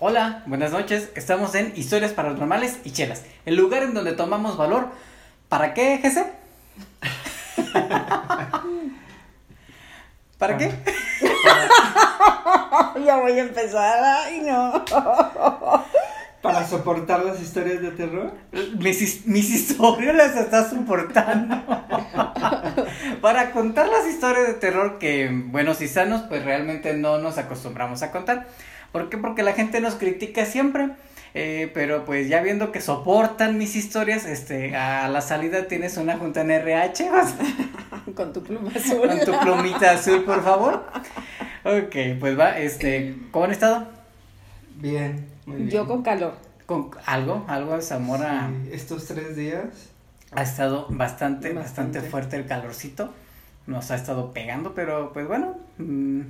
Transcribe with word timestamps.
Hola, 0.00 0.42
buenas 0.46 0.72
noches. 0.72 1.10
Estamos 1.14 1.54
en 1.54 1.72
Historias 1.76 2.12
Paranormales 2.12 2.78
y 2.84 2.90
Chelas, 2.92 3.22
el 3.44 3.56
lugar 3.56 3.82
en 3.82 3.92
donde 3.94 4.12
tomamos 4.12 4.56
valor. 4.56 4.88
¿Para 5.48 5.74
qué, 5.74 5.98
Jesse? 5.98 6.24
¿Para 10.38 10.56
qué? 10.56 10.72
ya 13.04 13.16
voy 13.18 13.32
a 13.32 13.40
empezar, 13.42 13.98
ay 14.02 14.40
no. 14.46 14.84
¿Para 16.42 16.66
soportar 16.66 17.22
las 17.22 17.38
historias 17.42 17.82
de 17.82 17.90
terror? 17.90 18.32
Mis, 18.78 19.02
his- 19.02 19.26
mis 19.26 19.50
historias 19.50 20.14
las 20.14 20.34
estás 20.34 20.70
soportando. 20.70 21.54
Para 23.20 23.50
contar 23.50 23.88
las 23.88 24.06
historias 24.06 24.46
de 24.46 24.54
terror 24.54 24.98
que, 24.98 25.28
buenos 25.30 25.82
y 25.82 25.88
sanos, 25.88 26.22
pues 26.22 26.42
realmente 26.42 26.94
no 26.94 27.18
nos 27.18 27.36
acostumbramos 27.36 28.02
a 28.02 28.10
contar. 28.10 28.46
¿Por 28.92 29.08
qué? 29.08 29.18
Porque 29.18 29.42
la 29.42 29.52
gente 29.52 29.80
nos 29.80 29.94
critica 29.94 30.44
siempre. 30.46 30.90
Eh, 31.32 31.70
pero 31.74 32.04
pues 32.04 32.28
ya 32.28 32.42
viendo 32.42 32.72
que 32.72 32.80
soportan 32.80 33.56
mis 33.56 33.76
historias, 33.76 34.26
este, 34.26 34.74
a 34.74 35.08
la 35.08 35.20
salida 35.20 35.68
tienes 35.68 35.96
una 35.96 36.18
junta 36.18 36.40
en 36.40 36.50
RH, 36.50 37.08
Con 38.16 38.32
tu 38.32 38.42
pluma 38.42 38.70
azul. 38.74 39.06
con 39.06 39.20
tu 39.20 39.38
plumita 39.38 39.92
azul, 39.92 40.24
por 40.24 40.42
favor. 40.42 40.84
Ok, 41.64 42.18
pues 42.18 42.36
va, 42.36 42.58
este, 42.58 43.14
¿cómo 43.30 43.44
han 43.44 43.52
estado? 43.52 43.86
Bien, 44.76 45.24
muy 45.46 45.56
bien. 45.58 45.70
Yo 45.70 45.86
con 45.86 46.02
calor. 46.02 46.34
¿Con 46.66 46.90
algo? 47.06 47.44
¿Algo 47.46 47.76
de 47.76 47.82
Zamora? 47.82 48.50
Sí, 48.64 48.70
estos 48.72 49.06
tres 49.06 49.36
días. 49.36 49.66
Ha 50.32 50.42
estado 50.42 50.86
bastante, 50.88 51.52
bastante, 51.52 51.98
Bastante. 51.98 52.00
fuerte 52.02 52.36
el 52.36 52.46
calorcito. 52.46 53.12
Nos 53.66 53.90
ha 53.92 53.94
estado 53.96 54.32
pegando, 54.32 54.74
pero 54.74 55.12
pues 55.12 55.28
bueno. 55.28 55.56
mm, 55.78 56.20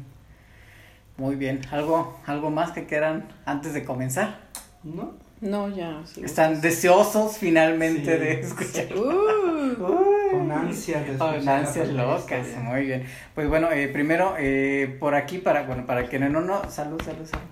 muy 1.20 1.36
bien. 1.36 1.60
¿Algo, 1.70 2.18
algo 2.26 2.50
más 2.50 2.72
que 2.72 2.86
quieran 2.86 3.28
antes 3.44 3.74
de 3.74 3.84
comenzar? 3.84 4.38
¿No? 4.82 5.12
No, 5.42 5.68
ya. 5.68 6.00
sí. 6.06 6.22
Están 6.24 6.60
deseosos 6.62 7.36
finalmente 7.38 8.12
Sí. 8.14 8.18
de 8.24 8.40
escuchar. 8.40 8.86
Uh, 8.96 9.84
Uy. 9.84 10.30
Con 10.32 10.50
ansia 10.50 11.00
de 11.00 11.12
escuchar 11.12 11.38
Con 11.38 11.48
ansias 11.48 11.88
locas, 11.90 12.46
muy 12.62 12.86
bien. 12.86 13.06
Pues 13.34 13.48
bueno, 13.48 13.70
eh, 13.70 13.88
primero 13.88 14.34
eh, 14.38 14.96
por 14.98 15.14
aquí 15.14 15.38
para, 15.38 15.62
bueno, 15.62 15.86
para 15.86 16.06
quienes 16.08 16.30
no, 16.30 16.40
no, 16.40 16.68
salud, 16.70 17.00
salud, 17.02 17.24
salud. 17.26 17.44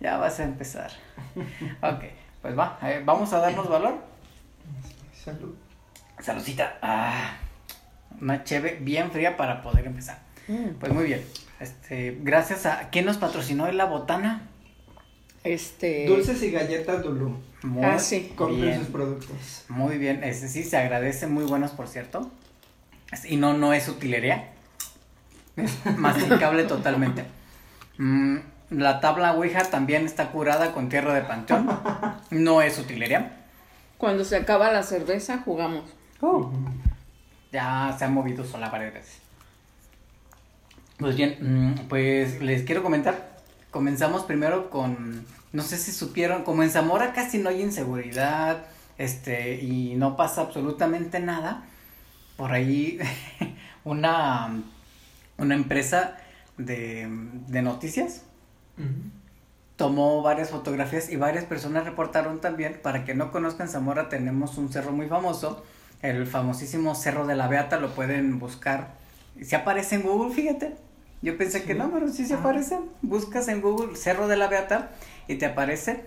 Ya 0.00 0.16
vas 0.18 0.38
a 0.40 0.44
empezar. 0.44 0.90
Ok, 1.82 2.04
pues 2.42 2.58
va, 2.58 2.78
eh, 2.82 3.00
vamos 3.04 3.32
a 3.32 3.38
darnos 3.38 3.68
valor. 3.68 3.94
Salud. 5.14 5.54
Saludcita. 6.18 6.78
Ah, 6.82 7.36
una 8.20 8.42
cheve 8.44 8.78
bien 8.80 9.10
fría 9.10 9.36
para 9.36 9.62
poder 9.62 9.86
empezar. 9.86 10.18
mm, 10.48 10.74
Pues 10.80 10.92
muy 10.92 11.04
bien. 11.04 11.22
Este, 11.60 12.18
gracias 12.22 12.66
a 12.66 12.88
quién 12.90 13.04
nos 13.04 13.18
patrocinó 13.18 13.68
en 13.68 13.76
la 13.76 13.84
botana. 13.84 14.48
Este. 15.44 16.06
Dulces 16.06 16.42
y 16.42 16.50
galletas 16.50 17.02
Dulú. 17.02 17.36
Muy 17.62 17.84
Ah, 17.84 17.98
sí. 17.98 18.32
Compren 18.34 18.78
sus 18.78 18.88
productos. 18.88 19.64
Muy 19.68 19.98
bien, 19.98 20.24
ese 20.24 20.48
sí 20.48 20.64
se 20.64 20.78
agradece, 20.78 21.26
muy 21.26 21.44
buenos 21.44 21.70
por 21.72 21.86
cierto. 21.86 22.30
Y 23.28 23.36
no, 23.36 23.54
no 23.54 23.72
es 23.72 23.88
utilería. 23.88 24.50
Es 25.56 25.78
masticable 25.96 26.64
totalmente. 26.64 27.24
Mm, 27.98 28.38
la 28.70 29.00
tabla 29.00 29.32
Ouija 29.34 29.64
también 29.64 30.06
está 30.06 30.30
curada 30.30 30.72
con 30.72 30.88
tierra 30.88 31.12
de 31.12 31.22
panteón. 31.22 31.68
No 32.30 32.62
es 32.62 32.78
utilería. 32.78 33.36
Cuando 33.98 34.24
se 34.24 34.36
acaba 34.36 34.72
la 34.72 34.82
cerveza, 34.82 35.42
jugamos. 35.44 35.84
Ujú. 36.20 36.52
Ya 37.52 37.94
se 37.98 38.04
ha 38.04 38.08
movido 38.08 38.44
sola 38.44 38.70
varias 38.70 38.94
veces. 38.94 39.18
Pues 41.00 41.16
bien, 41.16 41.38
mm, 41.40 41.88
pues 41.88 42.40
les 42.42 42.62
quiero 42.64 42.82
comentar. 42.82 43.30
Comenzamos 43.70 44.24
primero 44.24 44.68
con, 44.70 45.24
no 45.52 45.62
sé 45.62 45.78
si 45.78 45.92
supieron, 45.92 46.44
como 46.44 46.62
en 46.62 46.70
Zamora 46.70 47.12
casi 47.12 47.38
no 47.38 47.48
hay 47.48 47.62
inseguridad, 47.62 48.66
este, 48.98 49.62
y 49.62 49.94
no 49.96 50.16
pasa 50.16 50.42
absolutamente 50.42 51.18
nada. 51.20 51.64
Por 52.36 52.52
ahí 52.52 52.98
una, 53.84 54.62
una 55.38 55.54
empresa 55.54 56.18
de, 56.58 57.08
de 57.48 57.62
noticias 57.62 58.24
tomó 59.76 60.20
varias 60.20 60.50
fotografías 60.50 61.10
y 61.10 61.16
varias 61.16 61.44
personas 61.46 61.86
reportaron 61.86 62.42
también. 62.42 62.78
Para 62.82 63.06
que 63.06 63.14
no 63.14 63.32
conozcan 63.32 63.68
Zamora, 63.70 64.10
tenemos 64.10 64.58
un 64.58 64.70
cerro 64.70 64.92
muy 64.92 65.06
famoso, 65.08 65.64
el 66.02 66.26
famosísimo 66.26 66.94
Cerro 66.94 67.26
de 67.26 67.36
la 67.36 67.48
Beata, 67.48 67.78
lo 67.78 67.94
pueden 67.94 68.38
buscar. 68.38 68.94
Si 69.40 69.54
aparece 69.54 69.94
en 69.96 70.02
Google, 70.02 70.34
fíjate. 70.34 70.89
Yo 71.22 71.36
pensé 71.36 71.64
que 71.64 71.74
no, 71.74 71.90
pero 71.90 72.08
sí 72.08 72.24
se 72.26 72.34
Ah. 72.34 72.38
aparece. 72.38 72.78
Buscas 73.02 73.48
en 73.48 73.60
Google 73.60 73.96
Cerro 73.96 74.26
de 74.28 74.36
la 74.36 74.48
Beata 74.48 74.90
y 75.28 75.36
te 75.36 75.46
aparece. 75.46 76.04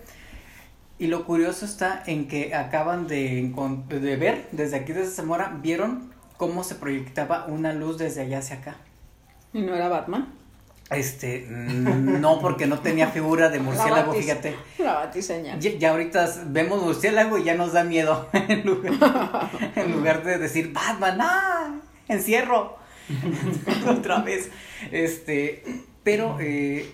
Y 0.98 1.08
lo 1.08 1.24
curioso 1.24 1.64
está 1.64 2.02
en 2.06 2.28
que 2.28 2.54
acaban 2.54 3.06
de, 3.08 3.52
de 3.88 4.16
ver, 4.16 4.48
desde 4.52 4.76
aquí, 4.76 4.92
desde 4.92 5.10
Zamora, 5.12 5.56
vieron 5.60 6.12
cómo 6.36 6.62
se 6.64 6.74
proyectaba 6.76 7.46
una 7.46 7.72
luz 7.72 7.98
desde 7.98 8.22
allá 8.22 8.38
hacia 8.38 8.56
acá. 8.56 8.76
¿Y 9.52 9.62
no 9.62 9.74
era 9.74 9.88
Batman? 9.88 10.32
Este, 10.90 11.46
no, 11.48 12.40
porque 12.40 12.66
no 12.66 12.78
tenía 12.80 13.08
figura 13.08 13.48
de 13.48 13.58
murciélago, 13.58 14.12
fíjate. 14.12 14.54
La 14.78 14.94
batiseñal. 14.94 15.58
Ya, 15.58 15.70
ya 15.78 15.90
ahorita 15.90 16.28
vemos 16.46 16.82
murciélago 16.82 17.38
y 17.38 17.44
ya 17.44 17.54
nos 17.54 17.72
da 17.72 17.84
miedo. 17.84 18.28
En 18.48 18.64
lugar, 18.66 19.50
en 19.76 19.92
lugar 19.92 20.22
de 20.24 20.38
decir 20.38 20.72
Batman, 20.72 21.18
¡ah! 21.22 21.74
Encierro. 22.08 22.76
Otra 23.88 24.22
vez. 24.22 24.50
Este, 24.92 25.62
pero 26.02 26.38
eh, 26.40 26.90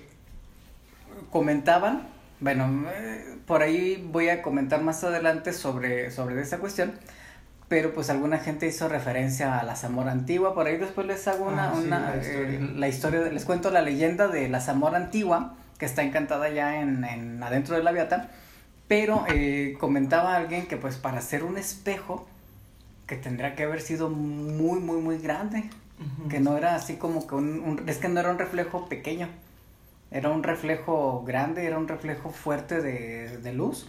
comentaban, 1.31 2.09
bueno, 2.41 2.87
eh, 2.91 3.37
por 3.47 3.63
ahí 3.63 4.07
voy 4.11 4.29
a 4.29 4.43
comentar 4.43 4.83
más 4.83 5.03
adelante 5.05 5.53
sobre, 5.53 6.11
sobre 6.11 6.41
esa 6.41 6.59
cuestión. 6.59 6.93
Pero 7.69 7.93
pues 7.95 8.11
alguna 8.11 8.39
gente 8.39 8.67
hizo 8.67 8.89
referencia 8.89 9.59
a 9.61 9.63
la 9.63 9.77
Zamora 9.77 10.11
antigua. 10.11 10.55
Por 10.55 10.67
ahí 10.67 10.77
después 10.77 11.07
les 11.07 11.29
hago 11.29 11.45
una, 11.47 11.71
Ah, 11.71 11.75
sí, 11.77 11.87
una, 11.87 12.01
la 12.01 12.17
eh, 12.17 12.21
historia. 12.21 12.61
la 12.75 12.89
historia, 12.89 13.21
de- 13.21 13.33
les 13.33 13.45
cuento 13.45 13.71
la 13.71 13.81
leyenda 13.81 14.27
de 14.27 14.49
la 14.49 14.61
Zamora 14.61 14.97
antigua, 14.97 15.55
que 15.79 15.87
está 15.87 16.03
encantada 16.03 16.49
ya 16.49 16.81
en, 16.81 17.05
en 17.05 17.41
adentro 17.43 17.77
de 17.77 17.85
la 17.85 17.93
Beata. 17.93 18.29
Pero 18.89 19.25
comentaba 19.79 20.35
alguien 20.35 20.67
que 20.67 20.77
pues 20.77 20.97
para 20.97 21.19
hacer 21.19 21.45
un 21.45 21.59
espejo, 21.59 22.27
que 23.07 23.15
tendría 23.15 23.55
que 23.55 23.63
haber 23.63 23.81
sido 23.83 24.09
muy, 24.11 24.81
muy, 24.81 25.01
muy 25.01 25.19
grande. 25.19 25.71
Que 26.29 26.41
no 26.41 26.57
era 26.57 26.75
así 26.75 26.97
como 26.97 27.27
que 27.27 27.35
un, 27.35 27.61
un- 27.61 27.89
Es 27.89 27.99
que 27.99 28.09
no 28.09 28.21
era 28.21 28.31
un 28.31 28.39
reflejo 28.39 28.89
pequeño. 28.89 29.29
Era 30.11 30.31
un 30.31 30.43
reflejo 30.43 31.23
grande, 31.27 31.67
era 31.67 31.79
un 31.79 31.87
reflejo 31.89 32.31
fuerte 32.31 32.81
de, 32.81 33.39
de 33.39 33.53
luz. 33.53 33.89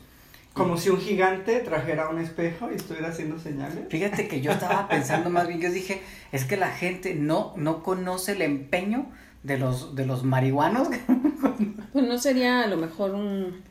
Como 0.53 0.77
si 0.77 0.89
un 0.89 0.99
gigante 0.99 1.59
trajera 1.61 2.09
un 2.09 2.19
espejo 2.19 2.69
y 2.71 2.75
estuviera 2.75 3.07
haciendo 3.09 3.39
señales. 3.39 3.85
Fíjate 3.89 4.27
que 4.27 4.41
yo 4.41 4.51
estaba 4.51 4.87
pensando 4.89 5.29
más 5.29 5.47
bien, 5.47 5.61
yo 5.61 5.71
dije, 5.71 6.01
es 6.31 6.45
que 6.45 6.57
la 6.57 6.69
gente 6.71 7.15
no, 7.15 7.53
no 7.55 7.81
conoce 7.83 8.33
el 8.33 8.41
empeño 8.41 9.05
de 9.43 9.57
los, 9.57 9.95
de 9.95 10.05
los 10.05 10.23
marihuanos. 10.23 10.89
Pues 11.93 12.07
no 12.07 12.17
sería 12.17 12.63
a 12.63 12.67
lo 12.67 12.77
mejor 12.77 13.11
un. 13.15 13.63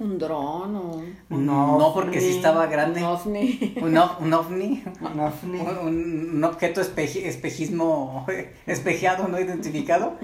Un 0.00 0.18
dron 0.18 0.74
o. 0.76 1.02
Un 1.28 1.46
no, 1.46 1.92
porque 1.94 2.20
sí 2.20 2.30
estaba 2.30 2.66
grande. 2.66 3.00
Un 3.00 3.06
ovni. 3.06 3.74
Un, 3.82 3.94
ov- 3.96 4.16
un 4.20 4.32
ovni. 4.32 4.82
Un 5.00 5.20
ovni. 5.20 5.58
Un, 5.60 5.78
un- 5.88 6.30
un 6.36 6.44
objeto 6.44 6.80
espeji- 6.80 7.24
espejismo 7.26 8.26
espejeado, 8.66 9.28
no 9.28 9.38
identificado. 9.38 10.14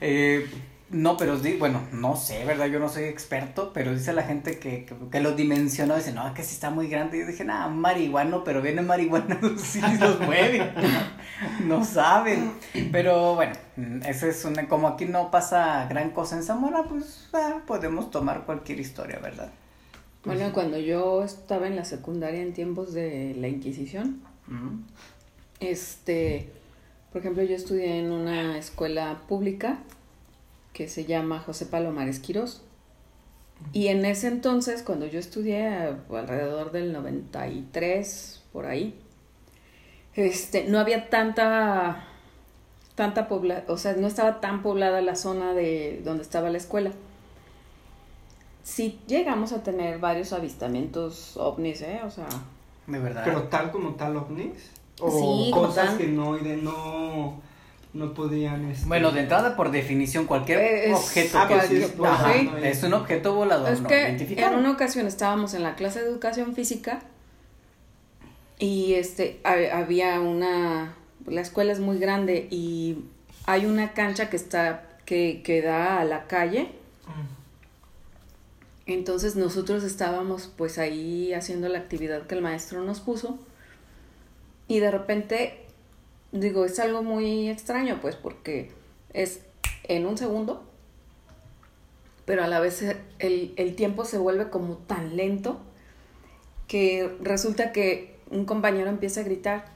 Eh, 0.00 0.46
no, 0.92 1.16
pero 1.16 1.36
bueno, 1.58 1.82
no 1.92 2.16
sé, 2.16 2.44
¿verdad? 2.44 2.66
Yo 2.66 2.78
no 2.78 2.88
soy 2.88 3.04
experto, 3.04 3.72
pero 3.72 3.92
dice 3.92 4.12
la 4.12 4.22
gente 4.22 4.58
que, 4.58 4.84
que, 4.84 4.94
que 5.10 5.20
lo 5.20 5.32
dimensionó. 5.32 5.96
Dice, 5.96 6.12
no, 6.12 6.32
que 6.34 6.44
sí 6.44 6.54
está 6.54 6.70
muy 6.70 6.88
grande. 6.88 7.18
Yo 7.18 7.26
dije, 7.26 7.44
nada, 7.44 7.68
marihuano, 7.68 8.44
pero 8.44 8.62
viene 8.62 8.82
marihuana, 8.82 9.40
sí 9.56 9.80
los 9.98 10.20
mueve. 10.20 10.72
no 11.66 11.84
saben. 11.84 12.52
Pero 12.92 13.34
bueno, 13.34 13.54
esa 14.06 14.28
es 14.28 14.44
una. 14.44 14.68
Como 14.68 14.86
aquí 14.86 15.06
no 15.06 15.30
pasa 15.30 15.86
gran 15.88 16.10
cosa 16.10 16.36
en 16.36 16.44
Zamora, 16.44 16.84
pues 16.84 17.28
ah, 17.32 17.62
podemos 17.66 18.10
tomar 18.10 18.44
cualquier 18.44 18.78
historia, 18.78 19.18
¿verdad? 19.18 19.50
Bueno, 20.24 20.52
cuando 20.52 20.78
yo 20.78 21.24
estaba 21.24 21.66
en 21.66 21.74
la 21.74 21.84
secundaria 21.84 22.40
en 22.42 22.52
tiempos 22.52 22.92
de 22.92 23.34
la 23.38 23.48
Inquisición, 23.48 24.22
Mm. 24.46 24.84
este, 25.60 26.48
por 27.12 27.20
ejemplo, 27.20 27.42
yo 27.42 27.54
estudié 27.54 27.98
en 27.98 28.10
una 28.10 28.58
escuela 28.58 29.22
pública 29.28 29.78
que 30.72 30.88
se 30.88 31.04
llama 31.04 31.40
José 31.40 31.66
Palomares 31.66 32.18
Quirós. 32.18 32.62
Y 33.72 33.88
en 33.88 34.04
ese 34.04 34.28
entonces, 34.28 34.82
cuando 34.82 35.06
yo 35.06 35.18
estudié, 35.20 35.94
alrededor 36.10 36.72
del 36.72 36.92
93, 36.92 38.42
por 38.52 38.66
ahí, 38.66 38.98
este, 40.14 40.64
no 40.64 40.78
había 40.80 41.08
tanta, 41.10 42.04
tanta 42.96 43.28
pobla, 43.28 43.64
o 43.68 43.76
sea, 43.78 43.92
no 43.94 44.06
estaba 44.08 44.40
tan 44.40 44.62
poblada 44.62 45.00
la 45.00 45.14
zona 45.14 45.54
de 45.54 46.00
donde 46.04 46.22
estaba 46.22 46.50
la 46.50 46.58
escuela. 46.58 46.90
Sí 48.62 49.00
llegamos 49.06 49.52
a 49.52 49.62
tener 49.62 49.98
varios 49.98 50.32
avistamientos 50.32 51.36
ovnis, 51.36 51.82
¿eh? 51.82 52.00
O 52.04 52.10
sea, 52.10 52.26
De 52.86 52.98
verdad. 52.98 53.22
Pero 53.24 53.44
tal 53.44 53.70
como 53.72 53.94
tal 53.94 54.16
ovnis. 54.16 54.70
O 55.00 55.10
Sí, 55.10 55.50
como 55.52 55.66
cosas 55.68 55.86
tal. 55.88 55.98
que 55.98 56.06
no, 56.08 56.36
ide- 56.38 56.56
no, 56.62 57.40
no 57.94 58.14
podían... 58.14 58.70
Este... 58.70 58.86
Bueno, 58.86 59.10
de 59.12 59.20
entrada, 59.20 59.54
por 59.56 59.70
definición, 59.70 60.26
cualquier 60.26 60.60
Es- 60.60 60.94
objeto 60.96 61.38
Ah, 61.38 61.46
que 61.48 61.54
pues 61.56 61.66
sí, 61.68 61.76
es 61.76 61.90
pues, 61.90 62.10
Ajá, 62.10 62.32
sí. 62.32 62.50
es 62.62 62.82
un 62.82 62.94
objeto 62.94 63.34
volador 63.34 63.70
Es 63.72 63.80
no 63.82 63.88
que 63.88 64.06
en 64.06 64.54
una 64.54 64.70
ocasión 64.70 65.06
estábamos 65.06 65.52
en 65.54 65.62
la 65.62 65.74
clase 65.74 66.00
de 66.00 66.08
educación 66.08 66.54
física 66.54 67.00
y 68.58 68.94
este 68.94 69.40
ha- 69.44 69.76
había 69.78 70.20
una 70.20 70.94
la 71.26 71.40
escuela 71.40 71.72
es 71.72 71.80
muy 71.80 71.98
grande 71.98 72.48
y 72.50 73.04
hay 73.46 73.66
una 73.66 73.92
cancha 73.92 74.28
que 74.30 74.36
está 74.36 74.88
que, 75.04 75.42
que 75.44 75.60
da 75.62 76.00
a 76.00 76.04
la 76.04 76.26
calle. 76.26 76.68
Entonces 78.86 79.36
nosotros 79.36 79.84
estábamos 79.84 80.50
pues 80.56 80.78
ahí 80.78 81.32
haciendo 81.34 81.68
la 81.68 81.78
actividad 81.78 82.26
que 82.26 82.34
el 82.34 82.42
maestro 82.42 82.82
nos 82.82 83.00
puso 83.00 83.38
y 84.66 84.80
de 84.80 84.90
repente 84.90 85.61
digo, 86.32 86.64
es 86.64 86.78
algo 86.80 87.02
muy 87.02 87.48
extraño 87.48 87.98
pues 88.00 88.16
porque 88.16 88.72
es 89.12 89.40
en 89.84 90.06
un 90.06 90.18
segundo 90.18 90.64
pero 92.24 92.44
a 92.44 92.46
la 92.46 92.60
vez 92.60 92.82
el, 93.18 93.52
el 93.56 93.76
tiempo 93.76 94.04
se 94.04 94.18
vuelve 94.18 94.48
como 94.50 94.76
tan 94.76 95.16
lento 95.16 95.60
que 96.68 97.14
resulta 97.20 97.72
que 97.72 98.16
un 98.30 98.46
compañero 98.46 98.88
empieza 98.88 99.20
a 99.20 99.24
gritar, 99.24 99.66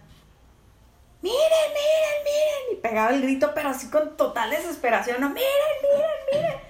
miren, 1.21 1.39
miren, 1.39 2.25
miren, 2.25 2.73
y 2.73 2.81
pegaba 2.81 3.11
el 3.11 3.23
grito, 3.23 3.53
pero 3.55 3.69
así 3.69 3.89
con 3.89 4.17
total 4.17 4.51
desesperación, 4.51 5.21
no, 5.21 5.29
miren, 5.29 5.47
miren, 5.83 6.11
miren. 6.33 6.61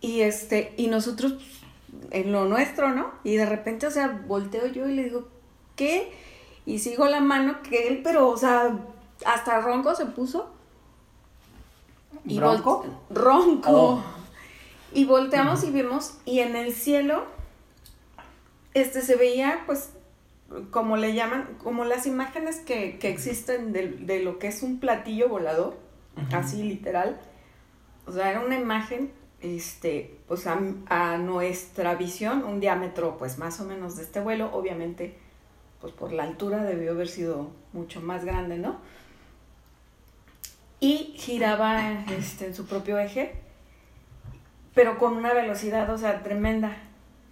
Y 0.00 0.22
este, 0.22 0.72
y 0.76 0.88
nosotros 0.88 1.34
pues, 1.34 1.62
en 2.10 2.32
lo 2.32 2.46
nuestro, 2.46 2.90
¿no? 2.90 3.12
Y 3.22 3.36
de 3.36 3.46
repente, 3.46 3.86
o 3.86 3.90
sea, 3.90 4.08
volteo 4.26 4.66
yo 4.66 4.88
y 4.88 4.94
le 4.94 5.04
digo, 5.04 5.28
¿qué? 5.76 6.12
Y 6.66 6.78
sigo 6.78 7.06
la 7.06 7.20
mano 7.20 7.62
que 7.62 7.88
él, 7.88 8.00
pero, 8.04 8.28
o 8.28 8.36
sea, 8.36 8.76
hasta 9.24 9.60
ronco 9.60 9.94
se 9.94 10.06
puso. 10.06 10.50
Y 12.24 12.38
¿Bronco? 12.38 12.84
vol- 12.84 13.16
Ronco. 13.16 13.70
Oh. 13.72 14.02
Y 14.94 15.04
volteamos 15.06 15.64
y 15.64 15.70
vimos, 15.70 16.18
y 16.24 16.40
en 16.40 16.54
el 16.54 16.72
cielo, 16.74 17.24
este 18.74 19.00
se 19.02 19.16
veía, 19.16 19.62
pues, 19.66 19.90
como 20.70 20.96
le 20.98 21.14
llaman, 21.14 21.48
como 21.62 21.84
las 21.84 22.06
imágenes 22.06 22.60
que, 22.60 22.98
que 22.98 23.08
existen 23.08 23.72
de, 23.72 23.88
de 23.88 24.22
lo 24.22 24.38
que 24.38 24.48
es 24.48 24.62
un 24.62 24.80
platillo 24.80 25.28
volador, 25.28 25.76
así 26.32 26.62
literal. 26.62 27.18
O 28.06 28.12
sea, 28.12 28.30
era 28.30 28.40
una 28.40 28.58
imagen, 28.58 29.10
este, 29.40 30.18
pues 30.28 30.46
a, 30.46 30.60
a 30.86 31.16
nuestra 31.16 31.94
visión, 31.94 32.44
un 32.44 32.60
diámetro, 32.60 33.16
pues 33.16 33.38
más 33.38 33.60
o 33.60 33.64
menos 33.64 33.96
de 33.96 34.02
este 34.02 34.20
vuelo, 34.20 34.50
obviamente, 34.52 35.16
pues 35.82 35.92
por 35.92 36.12
la 36.12 36.22
altura 36.22 36.62
debió 36.62 36.92
haber 36.92 37.08
sido 37.08 37.50
mucho 37.72 38.00
más 38.00 38.24
grande, 38.24 38.56
¿no? 38.56 38.78
Y 40.78 41.14
giraba 41.18 42.04
este, 42.16 42.46
en 42.46 42.54
su 42.54 42.66
propio 42.66 42.98
eje, 43.00 43.34
pero 44.74 44.96
con 44.98 45.16
una 45.16 45.34
velocidad, 45.34 45.90
o 45.90 45.98
sea, 45.98 46.22
tremenda, 46.22 46.76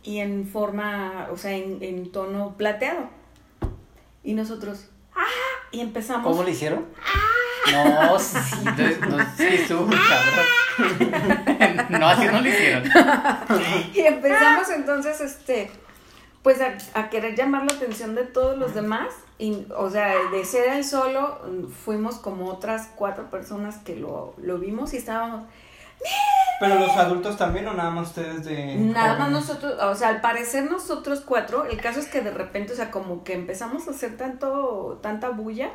y 0.02 0.18
en 0.18 0.48
forma, 0.48 1.28
o 1.30 1.36
sea, 1.36 1.52
en, 1.52 1.82
en 1.82 2.10
tono 2.10 2.56
plateado. 2.56 3.08
Y 4.24 4.34
nosotros, 4.34 4.90
¡ah! 5.14 5.24
Y 5.70 5.80
empezamos. 5.80 6.24
¿Cómo 6.24 6.42
lo 6.42 6.50
hicieron? 6.50 6.86
No, 7.72 8.18
sí, 8.18 8.36
no, 8.64 9.16
no, 9.16 9.36
sí, 9.36 9.46
estuvo 9.46 9.86
muy 9.86 9.96
cabrón. 9.96 10.46
No, 11.90 12.08
así 12.08 12.26
no 12.26 12.40
lo 12.40 12.48
hicieron. 12.48 12.84
Y 13.94 14.00
empezamos 14.00 14.70
entonces, 14.70 15.20
este, 15.20 15.70
pues 16.42 16.60
a, 16.60 16.76
a 16.98 17.10
querer 17.10 17.36
llamar 17.36 17.64
la 17.70 17.76
atención 17.76 18.14
de 18.14 18.24
todos 18.24 18.58
los 18.58 18.74
demás. 18.74 19.08
Y, 19.38 19.66
o 19.76 19.88
sea, 19.88 20.14
de 20.30 20.44
ser 20.44 20.68
el 20.74 20.84
solo, 20.84 21.40
mm, 21.46 21.68
fuimos 21.68 22.16
como 22.16 22.46
otras 22.46 22.90
cuatro 22.96 23.30
personas 23.30 23.78
que 23.78 23.96
lo, 23.96 24.34
lo 24.38 24.58
vimos 24.58 24.92
y 24.92 24.98
estábamos, 24.98 25.44
Pero 26.60 26.78
los 26.78 26.90
adultos 26.90 27.38
también 27.38 27.66
o 27.68 27.72
nada 27.72 27.90
más 27.90 28.08
ustedes 28.08 28.44
de... 28.44 28.76
Nada 28.76 29.18
más 29.18 29.30
nosotros, 29.30 29.82
o 29.82 29.94
sea, 29.94 30.08
al 30.08 30.20
parecer 30.20 30.70
nosotros 30.70 31.22
cuatro, 31.24 31.64
el 31.64 31.80
caso 31.80 32.00
es 32.00 32.06
que 32.06 32.20
de 32.20 32.30
repente, 32.30 32.74
o 32.74 32.76
sea, 32.76 32.90
como 32.90 33.24
que 33.24 33.32
empezamos 33.32 33.88
a 33.88 33.92
hacer 33.92 34.16
tanto, 34.18 34.98
tanta 35.02 35.30
bulla, 35.30 35.70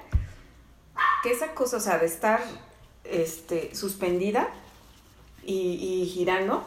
que 1.24 1.32
esa 1.32 1.54
cosa, 1.54 1.78
o 1.78 1.80
sea, 1.80 1.98
de 1.98 2.06
estar, 2.06 2.40
este, 3.04 3.74
suspendida 3.74 4.48
y, 5.44 6.04
y 6.04 6.06
girando, 6.06 6.64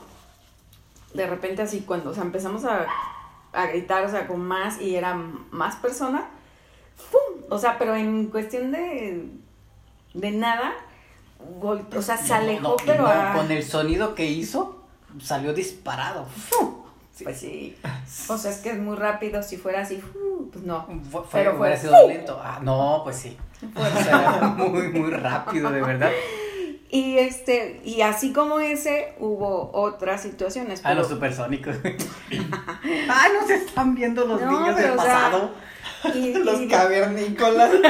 de 1.14 1.26
repente 1.26 1.62
así 1.62 1.80
cuando, 1.80 2.10
o 2.10 2.14
sea, 2.14 2.24
empezamos 2.24 2.64
a, 2.64 2.86
a 3.62 3.66
gritar, 3.66 4.04
o 4.04 4.10
sea, 4.10 4.26
con 4.26 4.40
más 4.40 4.80
y 4.80 4.96
eran 4.96 5.46
más 5.50 5.76
personas, 5.76 6.22
¡fum! 6.96 7.42
O 7.50 7.58
sea, 7.58 7.78
pero 7.78 7.94
en 7.96 8.26
cuestión 8.26 8.72
de, 8.72 9.28
de 10.14 10.30
nada, 10.32 10.72
o 11.60 12.02
sea, 12.02 12.16
se 12.16 12.34
alejó, 12.34 12.62
no, 12.70 12.76
pero 12.84 13.02
no, 13.04 13.08
a- 13.08 13.32
con 13.34 13.50
el 13.50 13.62
sonido 13.62 14.14
que 14.14 14.26
hizo, 14.26 14.84
salió 15.20 15.52
disparado. 15.54 16.26
¡Fu! 16.26 16.78
Pues 17.24 17.40
sí. 17.40 17.76
O 18.28 18.38
sea, 18.38 18.52
es 18.52 18.58
que 18.58 18.70
es 18.70 18.78
muy 18.78 18.94
rápido. 18.96 19.42
Si 19.42 19.56
fuera 19.56 19.80
así, 19.80 20.00
pues 20.52 20.64
no. 20.64 20.86
Fue, 21.10 21.22
Pero 21.32 21.50
fue 21.56 21.60
hubiera 21.62 21.76
sido 21.76 22.06
lento. 22.06 22.40
Ah, 22.40 22.60
no, 22.62 23.00
pues 23.02 23.16
sí. 23.16 23.36
O 23.74 24.02
sea, 24.04 24.54
muy, 24.56 24.88
muy 24.90 25.10
rápido, 25.10 25.68
de 25.72 25.80
verdad. 25.80 26.12
Y 26.90 27.18
este, 27.18 27.80
y 27.84 28.00
así 28.00 28.32
como 28.32 28.60
ese, 28.60 29.12
hubo 29.18 29.70
otras 29.74 30.22
situaciones. 30.22 30.80
A 30.80 30.88
pero- 30.90 31.00
los 31.00 31.08
supersónicos. 31.08 31.76
Ay, 32.30 33.30
no 33.38 33.46
se 33.46 33.56
están 33.56 33.94
viendo 33.94 34.24
los 34.24 34.40
No, 34.40 34.50
niños 34.60 34.76
del 34.76 34.92
o 34.92 35.02
sea, 35.02 35.14
pasado. 35.14 35.50
y- 36.14 36.32
Los 36.44 36.60
y- 36.62 36.68
cavernícolas. 36.68 37.70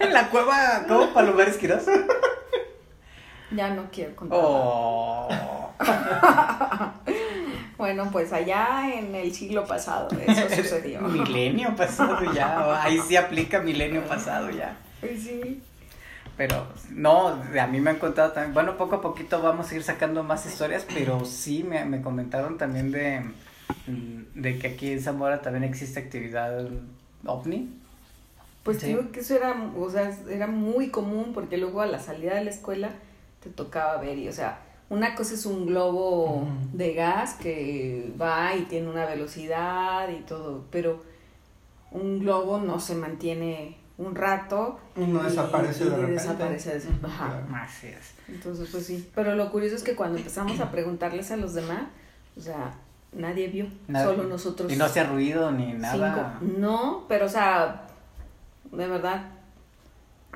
En 0.00 0.12
la 0.14 0.28
cueva, 0.30 0.84
¿cómo? 0.86 1.12
Palomares 1.12 1.56
Quirós. 1.56 1.82
Ya 3.50 3.70
no 3.70 3.86
quiero 3.90 4.14
contar. 4.14 4.38
Oh. 4.40 5.28
Bueno, 7.76 8.08
pues 8.12 8.32
allá 8.32 8.90
en 8.94 9.14
el 9.14 9.34
siglo 9.34 9.64
pasado 9.66 10.08
eso 10.26 10.48
sucedió. 10.54 11.00
Milenio 11.00 11.74
pasado 11.76 12.32
ya. 12.32 12.82
Ahí 12.82 13.00
sí 13.06 13.16
aplica 13.16 13.60
milenio 13.60 14.02
pasado 14.04 14.50
ya. 14.50 14.76
Pues 15.00 15.22
sí. 15.22 15.62
Pero 16.38 16.66
no, 16.90 17.28
a 17.28 17.66
mí 17.66 17.80
me 17.80 17.90
han 17.90 17.98
contado 17.98 18.32
también, 18.32 18.54
bueno, 18.54 18.78
poco 18.78 18.96
a 18.96 19.00
poquito 19.02 19.42
vamos 19.42 19.70
a 19.70 19.74
ir 19.74 19.82
sacando 19.82 20.22
más 20.22 20.46
historias, 20.46 20.86
pero 20.94 21.24
sí 21.26 21.64
me, 21.64 21.84
me 21.84 22.00
comentaron 22.00 22.56
también 22.56 22.92
de, 22.92 23.20
mm, 23.88 24.40
de 24.40 24.58
que 24.58 24.68
aquí 24.68 24.92
en 24.92 25.02
Zamora 25.02 25.42
también 25.42 25.64
existe 25.64 25.98
actividad 25.98 26.66
ovni. 27.26 27.74
Pues 28.62 28.78
Sí. 28.78 28.86
digo 28.88 29.10
que 29.10 29.20
eso 29.20 29.34
era, 29.34 29.52
o 29.76 29.90
sea, 29.90 30.16
era 30.30 30.46
muy 30.46 30.90
común 30.90 31.32
porque 31.34 31.56
luego 31.56 31.80
a 31.80 31.86
la 31.86 31.98
salida 31.98 32.34
de 32.36 32.44
la 32.44 32.50
escuela 32.50 32.90
te 33.42 33.50
tocaba 33.50 33.96
ver 34.00 34.16
y, 34.18 34.28
o 34.28 34.32
sea, 34.32 34.60
una 34.90 35.16
cosa 35.16 35.34
es 35.34 35.44
un 35.44 35.66
globo 35.66 36.46
de 36.72 36.94
gas 36.94 37.34
que 37.34 38.12
va 38.20 38.54
y 38.54 38.62
tiene 38.66 38.88
una 38.88 39.06
velocidad 39.06 40.08
y 40.10 40.20
todo, 40.22 40.66
pero 40.70 41.02
un 41.90 42.20
globo 42.20 42.58
no 42.58 42.78
se 42.78 42.94
mantiene 42.94 43.77
un 43.98 44.14
rato 44.14 44.78
Y 44.96 45.00
no 45.00 45.22
desaparece 45.22 45.84
de 45.84 45.90
repente. 45.90 46.12
desaparece 46.12 46.78
de- 46.78 47.06
ajá. 47.06 47.42
Así 47.62 47.88
es. 47.88 48.12
Entonces, 48.28 48.68
pues 48.70 48.86
sí. 48.86 49.10
Pero 49.14 49.34
lo 49.34 49.50
curioso 49.50 49.74
es 49.76 49.82
que 49.82 49.94
cuando 49.96 50.18
empezamos 50.18 50.58
a 50.60 50.70
preguntarles 50.70 51.30
a 51.32 51.36
los 51.36 51.54
demás, 51.54 51.82
o 52.36 52.40
sea, 52.40 52.72
nadie 53.12 53.48
vio, 53.48 53.66
solo 53.92 54.22
nosotros. 54.24 54.72
Y 54.72 54.76
no 54.76 54.84
hacía 54.84 55.04
ruido 55.04 55.50
ni 55.50 55.72
nada. 55.72 56.36
Cinco. 56.40 56.54
No, 56.60 57.04
pero 57.08 57.26
o 57.26 57.28
sea, 57.28 57.86
de 58.70 58.86
verdad, 58.86 59.30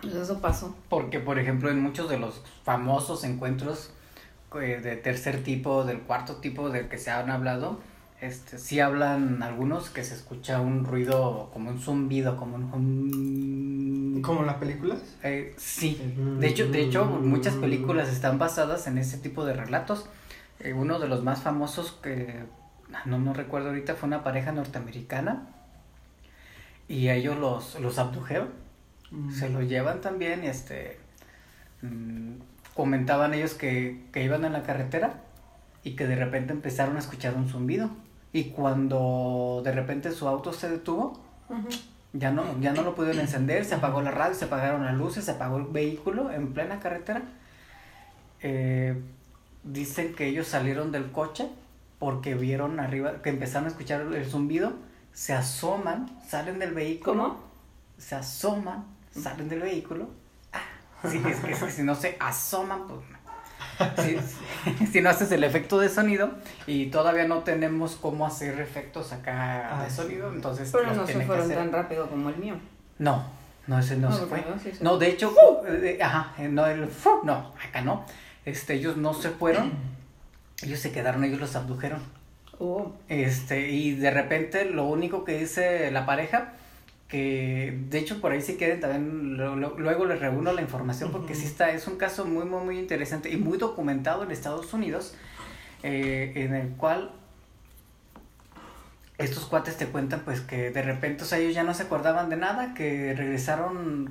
pues 0.00 0.14
eso 0.14 0.40
pasó. 0.40 0.75
Porque, 0.88 1.21
por 1.21 1.38
ejemplo, 1.38 1.71
en 1.71 1.81
muchos 1.81 2.09
de 2.11 2.19
los 2.19 2.42
famosos 2.64 3.23
encuentros 3.25 3.90
eh, 4.61 4.81
de 4.83 4.97
tercer 4.97 5.45
tipo, 5.45 5.85
del 5.85 6.00
cuarto 6.00 6.37
tipo 6.37 6.69
del 6.71 6.88
que 6.88 6.99
se 6.99 7.11
han 7.11 7.31
hablado, 7.31 7.78
este, 8.23 8.57
sí 8.59 8.79
hablan 8.79 9.43
algunos 9.43 9.91
que 9.91 10.05
se 10.05 10.14
escucha 10.14 10.61
un 10.61 10.85
ruido 10.85 11.50
como 11.52 11.71
un 11.71 11.81
zumbido, 11.81 12.37
como 12.37 12.55
un... 12.57 14.21
¿Como 14.23 14.43
en 14.43 14.47
las 14.47 14.57
películas? 14.59 15.00
Eh, 15.25 15.52
sí, 15.57 16.00
de 16.38 16.47
hecho, 16.47 16.69
de 16.69 16.83
hecho, 16.83 17.05
muchas 17.05 17.55
películas 17.55 18.09
están 18.09 18.38
basadas 18.38 18.87
en 18.87 18.99
ese 18.99 19.19
tipo 19.19 19.45
de 19.45 19.55
relatos. 19.55 20.09
Eh, 20.61 20.73
uno 20.73 21.00
de 21.00 21.09
los 21.09 21.25
más 21.25 21.43
famosos 21.43 21.99
que 22.00 22.45
ah, 22.95 23.02
no, 23.07 23.19
no 23.19 23.35
recuerdo 23.35 23.71
ahorita 23.71 23.97
fue 23.97 24.07
una 24.07 24.23
pareja 24.23 24.52
norteamericana. 24.52 25.49
Y 26.87 27.09
a 27.09 27.17
ellos 27.17 27.37
los, 27.37 27.81
los 27.81 27.99
abdujeron, 27.99 28.50
se 29.33 29.49
los 29.49 29.69
llevan 29.69 30.00
también 30.00 30.45
y 30.45 30.47
este 30.47 31.00
mm, 31.83 32.35
comentaban 32.75 33.35
ellos 33.35 33.55
que, 33.55 34.05
que 34.12 34.23
iban 34.23 34.45
en 34.45 34.52
la 34.52 34.62
carretera 34.62 35.25
y 35.83 35.97
que 35.97 36.07
de 36.07 36.14
repente 36.14 36.52
empezaron 36.52 36.95
a 36.95 37.00
escuchar 37.00 37.35
un 37.35 37.49
zumbido 37.49 37.91
y 38.33 38.45
cuando 38.51 39.61
de 39.65 39.73
repente 39.73 40.11
su 40.11 40.27
auto 40.29 40.53
se 40.53 40.71
detuvo 40.71 41.21
ya 42.12 42.31
no, 42.31 42.45
ya 42.61 42.73
no 42.73 42.83
lo 42.83 42.95
pudieron 42.95 43.21
encender, 43.21 43.65
se 43.65 43.75
apagó 43.75 44.03
la 44.03 44.11
radio, 44.11 44.35
se 44.35 44.45
apagaron 44.45 44.85
las 44.85 44.95
luces, 44.95 45.25
se 45.25 45.31
apagó 45.31 45.57
el 45.59 45.65
vehículo 45.65 46.31
en 46.31 46.53
plena 46.53 46.79
carretera. 46.79 47.23
Eh, 48.41 49.01
dicen 49.62 50.15
que 50.15 50.27
ellos 50.27 50.47
salieron 50.47 50.93
del 50.93 51.11
coche 51.11 51.49
porque 51.99 52.35
vieron 52.35 52.81
arriba, 52.81 53.23
que 53.23 53.31
empezaron 53.31 53.67
a 53.67 53.71
escuchar 53.71 54.03
el 54.03 54.27
zumbido, 54.27 54.75
se 55.12 55.33
asoman, 55.33 56.11
salen 56.27 56.59
del 56.59 56.75
vehículo, 56.75 57.23
¿Cómo? 57.23 57.41
se 57.97 58.15
asoman 58.15 58.85
salen 59.12 59.49
del 59.49 59.61
vehículo. 59.61 60.09
Ah, 60.53 61.09
sí, 61.09 61.23
es 61.27 61.39
que 61.39 61.71
si 61.71 61.83
no 61.83 61.95
se 61.95 62.17
asoman, 62.19 62.89
pues. 62.89 63.01
Si, 64.93 65.01
no 65.01 65.11
haces 65.11 65.33
el 65.33 65.43
efecto 65.43 65.79
de 65.81 65.89
sonido 65.89 66.31
y 66.69 66.87
todavía 66.87 67.25
no 67.27 67.39
tenemos 67.39 67.97
cómo 67.97 68.25
hacer 68.27 68.61
efectos 68.61 69.12
acá 69.12 69.81
Ah, 69.81 69.83
de 69.85 69.91
sí. 69.91 69.97
sonido, 69.97 70.33
entonces 70.33 70.71
Pero 70.71 70.85
los 70.87 70.97
no 70.99 71.07
se 71.07 71.21
fueron 71.27 71.47
hacer- 71.47 71.57
tan 71.59 71.73
rápido 71.73 72.09
como 72.09 72.29
el 72.29 72.37
mío. 72.37 72.55
No, 72.99 73.25
no, 73.67 73.79
ese 73.81 73.97
no, 73.97 74.11
No, 74.11 74.17
se 74.17 74.27
fue. 74.27 74.39
no, 74.49 74.59
sí 74.62 74.71
No, 74.81 74.99
de 74.99 75.09
hecho, 75.09 75.35
eh, 75.67 75.99
ajá, 76.01 76.33
eh, 76.39 76.49
no, 76.49 76.65
el 76.67 76.87
fu, 76.87 77.11
no, 77.25 77.53
acá 77.69 77.81
no. 77.81 78.05
Este, 78.45 78.75
ellos 78.75 78.97
no 78.97 79.15
se 79.15 79.31
fueron, 79.31 79.73
ellos 80.62 80.79
se 80.79 80.93
quedaron, 80.93 81.25
ellos 81.25 81.41
los 81.41 81.57
abdujeron. 81.57 82.01
Oh, 82.61 82.93
Este, 83.09 83.69
y 83.71 83.95
de 83.97 84.11
repente 84.12 84.65
lo 84.67 84.85
único 84.85 85.25
que 85.25 85.39
dice 85.39 85.91
la 85.91 86.07
pareja, 86.07 86.53
que 87.12 87.78
de 87.90 87.99
hecho 87.99 88.23
por 88.23 88.33
ahí 88.33 88.40
si 88.40 88.57
quieren 88.57 88.81
también 88.81 89.37
lo- 89.37 89.54
lo- 89.54 89.78
luego 89.78 90.07
les 90.07 90.19
reúno 90.19 90.50
la 90.54 90.62
información 90.62 91.12
porque 91.12 91.35
sí 91.35 91.45
está, 91.45 91.71
es 91.71 91.87
un 91.87 91.99
caso 91.99 92.25
muy, 92.25 92.47
muy, 92.47 92.64
muy 92.64 92.78
interesante 92.78 93.28
y 93.31 93.37
muy 93.37 93.59
documentado 93.59 94.23
en 94.23 94.31
Estados 94.31 94.73
Unidos, 94.73 95.14
eh, 95.83 96.33
en 96.37 96.54
el 96.54 96.69
cual 96.71 97.11
estos 99.19 99.45
cuates 99.45 99.76
te 99.76 99.87
cuentan 99.88 100.21
pues 100.21 100.40
que 100.40 100.71
de 100.71 100.81
repente, 100.83 101.25
o 101.25 101.26
sea, 101.26 101.37
ellos 101.37 101.54
ya 101.54 101.64
no 101.64 101.75
se 101.75 101.83
acordaban 101.83 102.31
de 102.31 102.37
nada, 102.37 102.73
que 102.73 103.12
regresaron, 103.14 104.11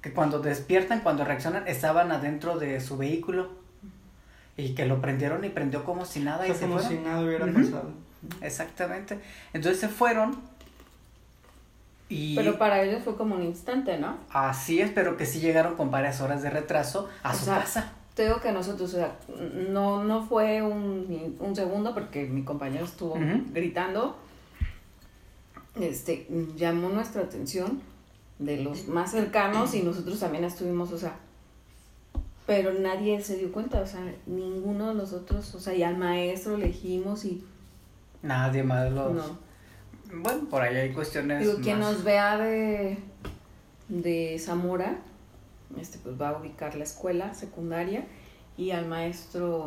que 0.00 0.12
cuando 0.12 0.38
despiertan, 0.38 1.00
cuando 1.00 1.24
reaccionan, 1.24 1.66
estaban 1.66 2.12
adentro 2.12 2.58
de 2.60 2.80
su 2.80 2.96
vehículo 2.96 3.50
y 4.56 4.74
que 4.76 4.86
lo 4.86 5.00
prendieron 5.00 5.44
y 5.44 5.48
prendió 5.48 5.82
como 5.84 6.04
si 6.04 6.20
nada 6.20 6.46
y 6.46 6.50
Fue 6.50 6.58
se 6.58 6.64
como 6.66 6.78
fueron. 6.78 6.96
si 6.96 7.04
nada 7.04 7.20
hubiera 7.24 7.46
pasado. 7.52 7.90
Exactamente. 8.40 9.18
Entonces 9.52 9.80
se 9.80 9.88
fueron 9.88 10.38
y 12.08 12.36
pero 12.36 12.58
para 12.58 12.82
ellos 12.82 13.02
fue 13.02 13.16
como 13.16 13.34
un 13.34 13.42
instante, 13.42 13.98
¿no? 13.98 14.16
así 14.30 14.80
es, 14.80 14.90
pero 14.90 15.16
que 15.16 15.26
sí 15.26 15.40
llegaron 15.40 15.74
con 15.76 15.90
varias 15.90 16.20
horas 16.20 16.42
de 16.42 16.50
retraso 16.50 17.08
a 17.22 17.32
O 17.32 17.34
su 17.34 17.44
sea, 17.46 17.60
casa. 17.60 17.92
Te 18.14 18.24
digo 18.26 18.40
que 18.40 18.52
nosotros, 18.52 18.94
o 18.94 18.96
sea, 18.96 19.16
no, 19.70 20.04
no 20.04 20.22
fue 20.24 20.62
un, 20.62 21.36
un 21.40 21.56
segundo 21.56 21.94
porque 21.94 22.26
mi 22.26 22.44
compañero 22.44 22.84
estuvo 22.84 23.16
gritando. 23.52 24.16
Este, 25.80 26.28
llamó 26.56 26.90
nuestra 26.90 27.22
atención 27.22 27.82
de 28.38 28.58
los 28.62 28.86
más 28.86 29.10
cercanos 29.10 29.74
y 29.74 29.82
nosotros 29.82 30.20
también 30.20 30.44
estuvimos, 30.44 30.92
o 30.92 30.98
sea, 30.98 31.16
pero 32.46 32.72
nadie 32.74 33.20
se 33.22 33.36
dio 33.38 33.50
cuenta, 33.50 33.80
o 33.80 33.86
sea, 33.86 34.00
ninguno 34.26 34.88
de 34.88 34.94
nosotros, 34.94 35.52
o 35.54 35.58
sea, 35.60 35.74
y 35.74 35.82
al 35.82 35.96
maestro 35.96 36.56
le 36.56 36.66
dijimos 36.66 37.24
y 37.24 37.42
Nadie 38.22 38.62
más 38.62 38.90
los... 38.92 39.12
no. 39.12 39.43
Bueno, 40.12 40.44
por 40.48 40.62
ahí 40.62 40.76
hay 40.76 40.92
cuestiones 40.92 41.40
Digo, 41.40 41.60
quien 41.60 41.80
más- 41.80 41.92
nos 41.92 42.04
vea 42.04 42.36
de, 42.38 42.98
de 43.88 44.38
Zamora, 44.38 44.96
este, 45.80 45.98
pues 45.98 46.20
va 46.20 46.30
a 46.30 46.38
ubicar 46.38 46.74
la 46.76 46.84
escuela 46.84 47.34
secundaria 47.34 48.04
y 48.56 48.70
al 48.70 48.86
maestro, 48.86 49.66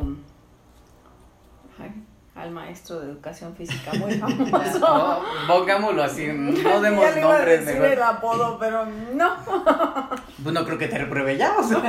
ay, 1.78 1.90
al 2.34 2.50
maestro 2.52 3.00
de 3.00 3.10
educación 3.10 3.54
física 3.56 3.92
muy 3.94 4.14
famoso. 4.18 4.78
No, 4.78 5.20
pongámoslo 5.48 6.02
así, 6.02 6.26
no 6.32 6.80
demos 6.80 7.04
Ya 7.04 7.10
le 7.12 7.20
iba 7.20 7.30
a 7.30 7.32
nombres 7.38 7.60
decir 7.66 7.80
mejor. 7.80 7.96
el 7.98 8.02
apodo, 8.02 8.58
pero 8.58 8.86
no. 9.14 9.36
Pues 10.42 10.54
no 10.54 10.64
creo 10.64 10.78
que 10.78 10.86
te 10.86 10.96
repruebe 10.98 11.36
ya, 11.36 11.56
o 11.58 11.62
sea. 11.64 11.80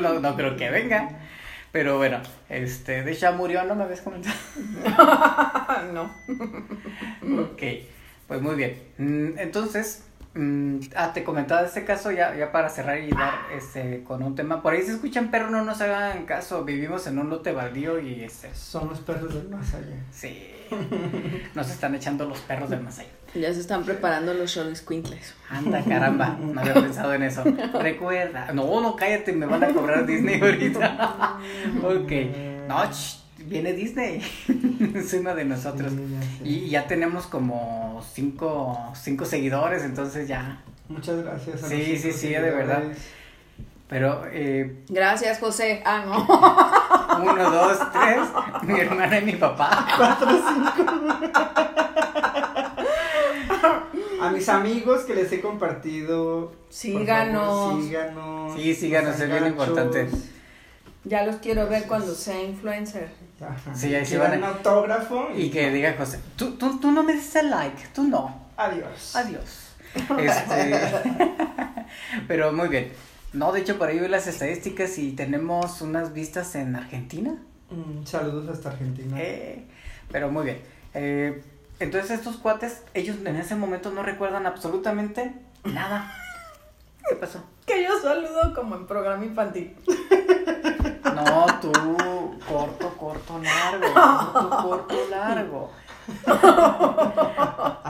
no, 0.00 0.20
no 0.20 0.36
creo 0.36 0.56
que 0.56 0.70
venga. 0.70 1.10
Pero 1.70 1.98
bueno, 1.98 2.18
este, 2.48 3.02
de 3.02 3.12
hecho 3.12 3.20
ya 3.20 3.32
murió, 3.32 3.62
¿no 3.64 3.74
me 3.74 3.84
habías 3.84 4.00
comentado? 4.00 4.34
No. 5.92 6.14
Ok, 7.42 7.62
pues 8.28 8.42
muy 8.42 8.54
bien. 8.56 8.82
Mm, 8.98 9.38
Entonces, 9.38 10.04
mm, 10.34 10.78
ah, 10.96 11.12
te 11.12 11.24
comentaba 11.24 11.62
este 11.62 11.84
caso 11.84 12.10
ya, 12.10 12.34
ya 12.36 12.52
para 12.52 12.68
cerrar 12.68 12.98
y 13.00 13.10
dar 13.10 13.34
este 13.56 14.02
con 14.04 14.22
un 14.22 14.34
tema. 14.34 14.62
Por 14.62 14.72
ahí 14.74 14.82
se 14.82 14.92
escuchan 14.92 15.30
perros, 15.30 15.50
no 15.50 15.64
nos 15.64 15.80
hagan 15.80 16.26
caso. 16.26 16.64
Vivimos 16.64 17.06
en 17.06 17.18
un 17.18 17.30
lote 17.30 17.52
baldío 17.52 18.00
y 18.00 18.22
este, 18.24 18.54
Son 18.54 18.88
los 18.88 19.00
perros 19.00 19.32
del 19.34 19.48
más 19.48 19.74
allá. 19.74 19.96
sí, 20.10 20.52
nos 21.54 21.70
están 21.70 21.94
echando 21.94 22.26
los 22.28 22.40
perros 22.40 22.70
del 22.70 22.80
más 22.82 22.98
allá. 22.98 23.08
Ya 23.34 23.52
se 23.52 23.60
están 23.60 23.84
preparando 23.84 24.32
los 24.32 24.54
Charles 24.54 24.80
Quintles. 24.80 25.34
Anda, 25.50 25.82
caramba, 25.84 26.38
no 26.40 26.58
había 26.58 26.72
pensado 26.74 27.12
en 27.12 27.22
eso. 27.22 27.44
Recuerda, 27.80 28.50
no, 28.54 28.80
no, 28.80 28.96
cállate, 28.96 29.32
me 29.32 29.44
van 29.44 29.62
a 29.62 29.68
cobrar 29.68 30.06
Disney 30.06 30.40
ahorita. 30.40 31.36
ok, 31.84 32.12
no, 32.66 32.90
ch, 32.90 33.18
viene 33.46 33.72
Disney 33.72 34.22
encima 34.94 35.34
de 35.34 35.44
nosotros. 35.44 35.92
Sí, 35.92 36.06
ya 36.12 36.22
sé. 36.22 36.48
Y 36.48 36.68
ya 36.68 36.86
tenemos 36.86 37.26
como 37.26 38.04
cinco, 38.12 38.92
cinco 38.94 39.24
seguidores, 39.24 39.82
entonces 39.84 40.28
ya. 40.28 40.62
Muchas 40.88 41.22
gracias. 41.22 41.64
a 41.64 41.68
Sí, 41.68 41.96
sí, 41.96 42.12
sí, 42.12 42.28
de 42.28 42.40
verdad. 42.40 42.82
Pero 43.88 44.24
eh, 44.32 44.82
Gracias, 44.88 45.38
José. 45.38 45.82
Ah, 45.84 46.04
no. 46.04 47.22
uno, 47.32 47.50
dos, 47.50 47.78
tres, 47.92 48.20
mi 48.62 48.80
hermana 48.80 49.18
y 49.18 49.24
mi 49.24 49.32
papá. 49.32 49.86
A 54.20 54.30
mis 54.30 54.48
amigos 54.48 55.02
que 55.02 55.14
les 55.14 55.30
he 55.32 55.40
compartido. 55.40 56.52
Síganos. 56.68 57.46
favor, 57.46 57.82
síganos. 57.82 58.54
Sí, 58.54 58.74
síganos, 58.74 59.20
es 59.20 59.30
bien 59.30 59.46
importante. 59.46 60.08
Ya 61.04 61.24
los 61.24 61.36
quiero 61.36 61.68
ver 61.68 61.84
cuando 61.84 62.14
sea 62.14 62.42
influencer. 62.42 63.25
Ajá. 63.40 63.74
Sí, 63.74 63.94
ahí 63.94 64.06
se 64.06 64.18
van 64.18 64.30
den 64.30 64.44
autógrafo. 64.44 65.28
Y 65.34 65.50
que 65.50 65.70
diga 65.70 65.94
José, 65.98 66.20
tú, 66.36 66.52
tú, 66.52 66.80
tú 66.80 66.90
no 66.90 67.02
me 67.02 67.12
dices 67.12 67.44
like, 67.44 67.88
tú 67.94 68.04
no. 68.04 68.46
Adiós. 68.56 69.16
Adiós. 69.16 69.62
Este, 70.18 70.92
pero 72.28 72.52
muy 72.52 72.68
bien. 72.68 72.92
No, 73.32 73.50
de 73.50 73.60
hecho, 73.60 73.78
por 73.78 73.88
ahí 73.88 73.98
vi 73.98 74.08
las 74.08 74.26
estadísticas 74.26 74.98
y 74.98 75.12
tenemos 75.12 75.80
unas 75.80 76.12
vistas 76.12 76.54
en 76.54 76.76
Argentina. 76.76 77.36
Mm, 77.70 78.04
saludos 78.04 78.48
hasta 78.48 78.70
Argentina. 78.70 79.16
Eh, 79.18 79.64
pero 80.10 80.30
muy 80.30 80.44
bien. 80.44 80.60
Eh, 80.94 81.42
entonces 81.78 82.10
estos 82.10 82.36
cuates, 82.36 82.82
ellos 82.94 83.16
en 83.24 83.36
ese 83.36 83.54
momento 83.54 83.90
no 83.90 84.02
recuerdan 84.02 84.46
absolutamente 84.46 85.34
nada. 85.64 86.12
¿Qué 87.08 87.16
pasó? 87.16 87.42
Que 87.66 87.82
yo 87.84 88.00
saludo 88.00 88.54
como 88.54 88.76
en 88.76 88.86
programa 88.86 89.24
infantil. 89.24 89.74
No, 91.16 91.46
tú, 91.60 91.72
corto, 92.46 92.94
corto, 92.98 93.40
largo. 93.42 93.94
Corto, 93.94 94.62
corto, 94.62 94.94
largo. 95.10 95.70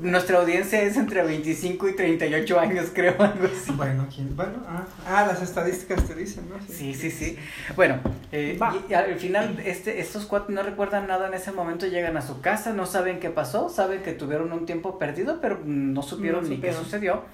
Nuestra 0.00 0.38
audiencia 0.38 0.80
es 0.80 0.96
entre 0.96 1.22
25 1.22 1.88
y 1.88 1.94
38 1.94 2.58
años, 2.58 2.86
creo, 2.94 3.14
algo 3.22 3.46
así. 3.46 3.70
Bueno, 3.72 4.06
¿quién? 4.12 4.34
Bueno, 4.34 4.64
ah, 4.66 4.86
ah, 5.06 5.26
las 5.26 5.42
estadísticas 5.42 6.04
te 6.04 6.14
dicen, 6.14 6.48
¿no? 6.48 6.56
Sí, 6.66 6.94
sí, 6.94 7.10
sí. 7.10 7.36
Bueno, 7.76 8.00
eh, 8.32 8.58
y, 8.58 8.90
y 8.90 8.94
al 8.94 9.18
final 9.18 9.60
este, 9.62 10.00
estos 10.00 10.24
cuatro 10.24 10.54
no 10.54 10.62
recuerdan 10.62 11.06
nada 11.06 11.28
en 11.28 11.34
ese 11.34 11.52
momento, 11.52 11.86
llegan 11.86 12.16
a 12.16 12.22
su 12.22 12.40
casa, 12.40 12.72
no 12.72 12.86
saben 12.86 13.20
qué 13.20 13.28
pasó, 13.28 13.68
saben 13.68 14.02
que 14.02 14.12
tuvieron 14.12 14.52
un 14.52 14.64
tiempo 14.64 14.98
perdido, 14.98 15.38
pero 15.42 15.60
no 15.64 16.02
supieron 16.02 16.44
No 16.44 16.50
ni 16.50 16.60
qué 16.60 16.72
sucedió. 16.72 17.24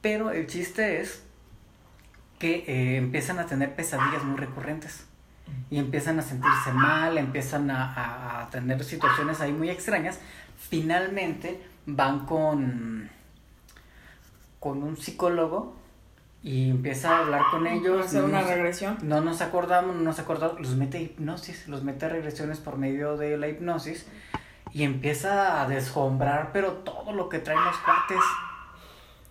Pero 0.00 0.30
el 0.30 0.46
chiste 0.46 1.02
es 1.02 1.22
que 2.40 2.64
eh, 2.66 2.96
empiezan 2.96 3.38
a 3.38 3.46
tener 3.46 3.76
pesadillas 3.76 4.24
muy 4.24 4.36
recurrentes 4.36 5.06
y 5.70 5.78
empiezan 5.78 6.18
a 6.18 6.22
sentirse 6.22 6.72
mal, 6.72 7.16
empiezan 7.18 7.70
a, 7.70 7.92
a- 7.94 8.42
a 8.42 8.50
tener 8.50 8.82
situaciones 8.82 9.40
ahí 9.40 9.52
muy 9.52 9.70
extrañas. 9.70 10.18
Finalmente 10.58 11.62
van 11.86 12.26
con, 12.26 13.08
con 14.58 14.82
un 14.82 14.96
psicólogo 14.96 15.76
y 16.42 16.70
empieza 16.70 17.16
a 17.16 17.18
hablar 17.20 17.42
con 17.50 17.66
ellos. 17.66 18.06
Hacer 18.06 18.22
no 18.22 18.28
una 18.28 18.40
nos- 18.40 18.50
regresión. 18.50 18.96
no 19.02 19.20
nos 19.20 19.40
acordamos, 19.42 19.94
no 19.96 20.02
nos 20.02 20.18
acordamos, 20.18 20.58
los 20.60 20.74
mete 20.76 20.98
a 20.98 21.00
hipnosis, 21.02 21.68
los 21.68 21.82
mete 21.84 22.06
a 22.06 22.08
regresiones 22.08 22.58
por 22.58 22.78
medio 22.78 23.16
de 23.16 23.36
la 23.36 23.48
hipnosis 23.48 24.06
y 24.72 24.84
empieza 24.84 25.60
a 25.62 25.68
desjombrar, 25.68 26.50
pero 26.52 26.72
todo 26.72 27.12
lo 27.12 27.28
que 27.28 27.38
traen 27.38 27.62
los 27.64 27.76
cuates. 27.78 28.24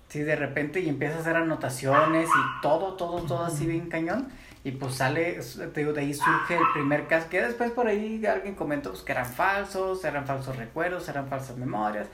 Sí, 0.09 0.19
de 0.23 0.35
repente 0.35 0.79
y 0.81 0.89
empieza 0.89 1.17
a 1.17 1.19
hacer 1.19 1.35
anotaciones 1.35 2.27
y 2.27 2.61
todo, 2.61 2.93
todo, 2.95 3.21
todo 3.21 3.45
así 3.45 3.65
bien 3.67 3.89
cañón. 3.89 4.27
Y 4.63 4.71
pues 4.71 4.95
sale, 4.95 5.39
te 5.73 5.79
digo, 5.79 5.93
de 5.93 6.01
ahí 6.01 6.13
surge 6.13 6.55
el 6.57 6.63
primer 6.73 7.07
caso, 7.07 7.29
que 7.29 7.41
después 7.41 7.71
por 7.71 7.87
ahí 7.87 8.25
alguien 8.25 8.55
comentó 8.55 8.89
pues, 8.89 9.03
que 9.03 9.13
eran 9.13 9.25
falsos, 9.25 10.03
eran 10.03 10.25
falsos 10.25 10.57
recuerdos, 10.57 11.07
eran 11.07 11.27
falsas 11.27 11.55
memorias. 11.57 12.07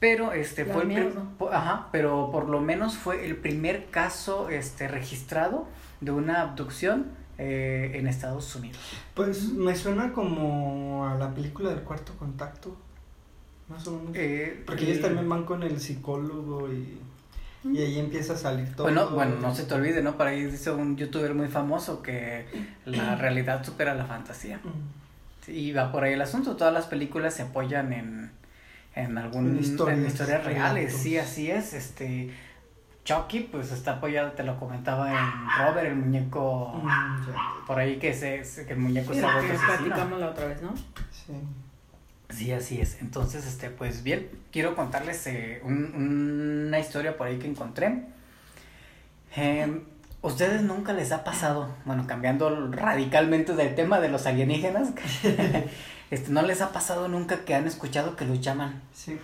Pero 0.00 0.32
este 0.32 0.64
Da 0.64 0.72
fue 0.72 0.82
el 0.82 0.88
miedo. 0.88 1.10
po- 1.38 1.50
ajá, 1.52 1.88
pero 1.92 2.30
por 2.32 2.48
lo 2.48 2.60
menos 2.60 2.96
fue 2.96 3.26
el 3.26 3.36
primer 3.36 3.86
caso 3.86 4.48
este 4.48 4.88
registrado 4.88 5.66
de 6.00 6.10
una 6.12 6.40
abducción 6.40 7.06
eh, 7.38 7.92
en 7.94 8.06
Estados 8.06 8.54
Unidos. 8.56 8.78
Pues 9.14 9.50
me 9.52 9.76
suena 9.76 10.12
como 10.12 11.06
a 11.06 11.14
la 11.16 11.32
película 11.34 11.70
del 11.70 11.80
cuarto 11.82 12.14
contacto. 12.18 12.76
Más 13.68 13.86
o 13.86 13.92
menos. 13.98 14.12
Eh, 14.14 14.62
Porque 14.66 14.84
ellos 14.90 15.02
también 15.02 15.28
van 15.28 15.44
con 15.44 15.62
el 15.62 15.78
psicólogo 15.78 16.72
y, 16.72 16.98
y 17.64 17.78
ahí 17.78 17.98
empieza 17.98 18.32
a 18.32 18.36
salir 18.36 18.74
todo. 18.74 18.84
Bueno, 18.84 19.10
bueno, 19.10 19.36
no 19.40 19.54
se 19.54 19.64
te 19.64 19.74
olvide, 19.74 20.02
¿no? 20.02 20.16
Por 20.16 20.26
ahí 20.26 20.44
dice 20.46 20.70
un 20.70 20.96
youtuber 20.96 21.34
muy 21.34 21.48
famoso 21.48 22.02
que 22.02 22.46
la 22.84 23.14
realidad 23.16 23.64
supera 23.64 23.94
la 23.94 24.06
fantasía. 24.06 24.60
Sí, 25.46 25.52
Y 25.52 25.72
va 25.72 25.90
por 25.92 26.04
ahí 26.04 26.12
el 26.14 26.22
asunto. 26.22 26.56
Todas 26.56 26.72
las 26.72 26.86
películas 26.86 27.34
se 27.34 27.42
apoyan 27.42 27.92
en, 27.92 28.30
en 28.94 29.18
algún 29.18 29.46
En 29.50 29.56
en 29.56 29.60
historias, 30.06 30.44
reales, 30.44 30.92
sí, 30.96 31.18
así 31.18 31.50
es, 31.50 31.72
este 31.74 32.32
Chucky 33.04 33.40
pues 33.50 33.72
está 33.72 33.94
apoyado, 33.94 34.30
te 34.32 34.44
lo 34.44 34.60
comentaba 34.60 35.10
en 35.10 35.66
Robert, 35.66 35.88
el 35.88 35.96
muñeco 35.96 36.80
Mm, 36.84 37.66
por 37.66 37.78
ahí 37.80 37.98
que 37.98 38.14
se, 38.14 38.42
que 38.64 38.72
el 38.74 38.78
muñeco 38.78 39.12
se 39.12 39.24
asesino. 39.24 39.60
platicamos 39.66 40.20
la 40.20 40.30
otra 40.30 40.46
vez, 40.46 40.62
¿no? 40.62 40.72
Sí. 40.76 41.32
Sí, 42.32 42.50
así 42.52 42.80
es. 42.80 42.98
Entonces, 43.00 43.46
este, 43.46 43.68
pues 43.70 44.02
bien, 44.02 44.28
quiero 44.50 44.74
contarles 44.74 45.26
eh, 45.26 45.60
un- 45.64 46.66
una 46.68 46.78
historia 46.80 47.16
por 47.16 47.26
ahí 47.26 47.38
que 47.38 47.46
encontré. 47.48 48.04
Em, 49.34 49.80
¿Ustedes 50.22 50.62
nunca 50.62 50.92
les 50.92 51.10
ha 51.10 51.24
pasado, 51.24 51.74
bueno, 51.84 52.06
cambiando 52.06 52.70
radicalmente 52.70 53.54
del 53.54 53.74
tema 53.74 53.98
de 53.98 54.08
los 54.08 54.24
alienígenas, 54.26 54.90
este, 56.12 56.30
¿no 56.30 56.42
les 56.42 56.60
ha 56.60 56.70
pasado 56.72 57.08
nunca 57.08 57.44
que 57.44 57.54
han 57.56 57.66
escuchado 57.66 58.14
que 58.14 58.24
los 58.24 58.40
llaman 58.40 58.82
Sí. 58.94 59.18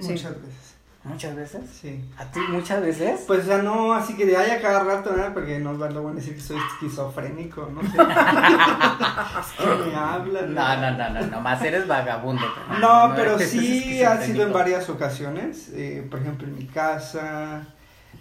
Sí. 0.00 0.08
Muchas 0.12 0.34
veces. 0.42 0.71
Muchas 1.04 1.34
veces? 1.34 1.68
Sí. 1.70 2.04
¿A 2.16 2.24
ti 2.26 2.40
muchas 2.48 2.80
veces? 2.80 3.24
Pues 3.26 3.46
ya 3.46 3.62
no, 3.62 3.92
así 3.92 4.14
que 4.16 4.26
de 4.26 4.36
ahí 4.36 4.50
a 4.50 4.60
cada 4.60 4.84
rato, 4.84 5.10
¿verdad? 5.10 5.34
Porque 5.34 5.58
nos 5.58 5.78
van 5.78 5.96
a 5.96 6.12
decir 6.12 6.34
que 6.34 6.40
soy 6.40 6.58
esquizofrénico, 6.72 7.66
no 7.66 7.82
sé. 7.82 7.98
me 9.86 9.94
hablan. 9.94 10.54
No, 10.54 10.76
no, 10.76 10.90
no, 10.96 11.10
no, 11.10 11.26
nomás 11.26 11.62
eres 11.62 11.86
vagabundo. 11.86 12.42
No, 12.80 13.12
pero 13.16 13.38
sí 13.38 14.02
ha 14.02 14.20
sido 14.22 14.44
en 14.44 14.52
varias 14.52 14.88
ocasiones, 14.88 15.70
eh, 15.74 16.06
por 16.08 16.20
ejemplo 16.20 16.46
en 16.46 16.56
mi 16.56 16.66
casa, 16.66 17.66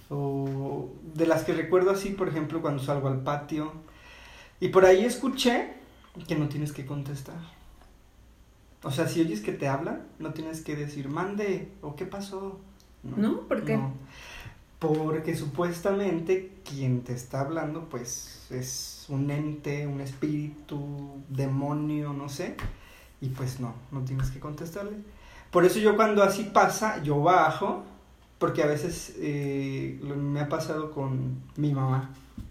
o 0.09 0.89
de 1.13 1.27
las 1.27 1.43
que 1.43 1.53
recuerdo 1.53 1.91
así, 1.91 2.09
por 2.09 2.27
ejemplo 2.27 2.61
cuando 2.61 2.83
salgo 2.83 3.07
al 3.07 3.21
patio, 3.21 3.73
y 4.59 4.69
por 4.69 4.85
ahí 4.85 5.05
escuché 5.05 5.73
que 6.27 6.35
no 6.35 6.49
tienes 6.49 6.71
que 6.71 6.85
contestar. 6.85 7.35
O 8.83 8.91
sea, 8.91 9.07
si 9.07 9.21
oyes 9.21 9.41
que 9.41 9.51
te 9.51 9.67
hablan, 9.67 10.07
no 10.19 10.33
tienes 10.33 10.61
que 10.61 10.75
decir 10.75 11.07
mande 11.07 11.71
o 11.81 11.95
qué 11.95 12.05
pasó. 12.05 12.59
¿No? 13.03 13.41
¿Por 13.41 13.63
qué? 13.63 13.77
No. 13.77 13.93
Porque 14.79 15.35
supuestamente 15.35 16.51
quien 16.67 17.01
te 17.03 17.13
está 17.13 17.41
hablando, 17.41 17.87
pues 17.89 18.47
es 18.49 19.05
un 19.09 19.29
ente, 19.29 19.85
un 19.85 20.01
espíritu, 20.01 21.21
demonio, 21.29 22.13
no 22.13 22.29
sé. 22.29 22.55
Y 23.21 23.29
pues 23.29 23.59
no, 23.59 23.75
no 23.91 24.01
tienes 24.01 24.31
que 24.31 24.39
contestarle. 24.39 24.97
Por 25.51 25.65
eso 25.65 25.77
yo 25.79 25.95
cuando 25.95 26.23
así 26.23 26.45
pasa, 26.45 27.03
yo 27.03 27.21
bajo, 27.21 27.83
porque 28.39 28.63
a 28.63 28.65
veces 28.67 29.13
eh, 29.19 29.99
me 30.01 30.39
ha 30.39 30.49
pasado 30.49 30.91
con 30.91 31.43
mi 31.57 31.73
mamá, 31.73 32.09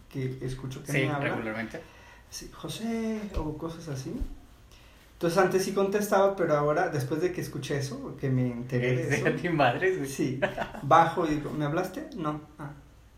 que 0.09 0.39
escucho 0.43 0.83
que 0.85 0.93
Sí, 0.93 0.99
me 0.99 1.09
habla. 1.09 1.31
regularmente. 1.31 1.81
Sí, 2.29 2.49
José, 2.53 3.21
o 3.37 3.57
cosas 3.59 3.89
así. 3.89 4.13
Entonces 5.21 5.39
antes 5.39 5.65
sí 5.67 5.75
contestaba, 5.75 6.35
pero 6.35 6.57
ahora, 6.57 6.89
después 6.89 7.21
de 7.21 7.31
que 7.31 7.43
escuché 7.43 7.77
eso, 7.77 8.17
que 8.19 8.31
me 8.31 8.51
enteré 8.51 8.97
de 8.97 9.17
Sí, 9.17 9.23
eso, 9.23 9.37
ti 9.37 9.51
madre, 9.51 10.07
sí. 10.07 10.07
Sí, 10.07 10.41
bajo 10.81 11.27
y 11.27 11.35
digo, 11.35 11.51
¿me 11.51 11.67
hablaste? 11.67 12.09
No. 12.17 12.41
Ah, 12.59 12.71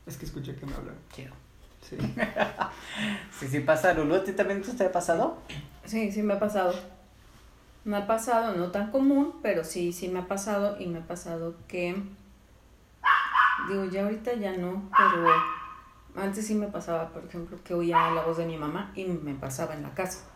es 0.04 0.16
que 0.16 0.24
escuché 0.24 0.56
que 0.56 0.66
me 0.66 0.74
hablaron. 0.74 0.98
Chido. 1.12 1.32
Sí. 1.80 1.96
Sí, 3.38 3.46
sí 3.46 3.60
pasa, 3.60 3.94
Lulu, 3.94 4.16
¿a 4.16 4.24
ti 4.24 4.32
también 4.32 4.62
te 4.62 4.84
ha 4.84 4.90
pasado? 4.90 5.38
Sí, 5.84 6.10
sí 6.10 6.24
me 6.24 6.34
ha 6.34 6.40
pasado. 6.40 6.74
Me 7.84 7.96
ha 7.96 8.06
pasado, 8.08 8.56
no 8.56 8.72
tan 8.72 8.90
común, 8.90 9.36
pero 9.40 9.62
sí, 9.62 9.92
sí 9.92 10.08
me 10.08 10.18
ha 10.18 10.26
pasado 10.26 10.80
y 10.80 10.88
me 10.88 10.98
ha 10.98 11.06
pasado 11.06 11.54
que, 11.68 11.94
digo, 13.68 13.84
ya 13.84 14.02
ahorita 14.02 14.34
ya 14.34 14.56
no, 14.56 14.90
pero 14.96 15.28
antes 16.16 16.48
sí 16.48 16.56
me 16.56 16.66
pasaba, 16.66 17.10
por 17.10 17.24
ejemplo, 17.24 17.58
que 17.62 17.74
oía 17.74 18.10
la 18.10 18.22
voz 18.22 18.38
de 18.38 18.46
mi 18.46 18.58
mamá 18.58 18.90
y 18.96 19.04
me 19.04 19.34
pasaba 19.34 19.74
en 19.74 19.84
la 19.84 19.94
casa. 19.94 20.31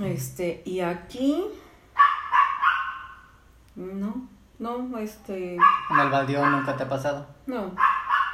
Este, 0.00 0.62
y 0.64 0.80
aquí, 0.80 1.44
no, 3.74 4.28
no, 4.58 4.98
este, 4.98 5.54
En 5.56 6.00
el 6.00 6.10
baldío 6.10 6.44
nunca 6.48 6.76
te 6.76 6.82
ha 6.84 6.88
pasado. 6.88 7.26
no. 7.46 7.74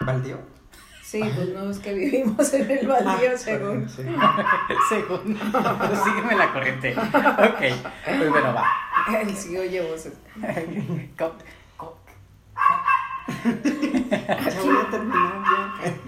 ¿Baldío? 0.01 0.39
Sí, 1.03 1.21
pues 1.35 1.49
no 1.51 1.71
es 1.71 1.79
que 1.79 1.95
vivimos 1.95 2.53
en 2.55 2.69
el 2.71 2.87
baldío, 2.89 3.31
Ah, 3.35 3.39
según. 3.39 3.89
sí. 3.89 4.03
Según. 4.89 5.39
Pero 5.53 6.05
sígueme 6.05 6.35
la 6.35 6.53
corriente. 6.53 6.95
Ok. 6.99 7.61
Pues 8.05 8.31
bueno, 8.31 8.53
va. 8.55 8.65
Él 9.21 9.35
sí 9.37 9.57
oye 9.57 9.81
voces. 9.89 10.15
Ya 10.37 11.31
voy 14.63 14.77
a 14.77 14.91
terminar 14.91 15.44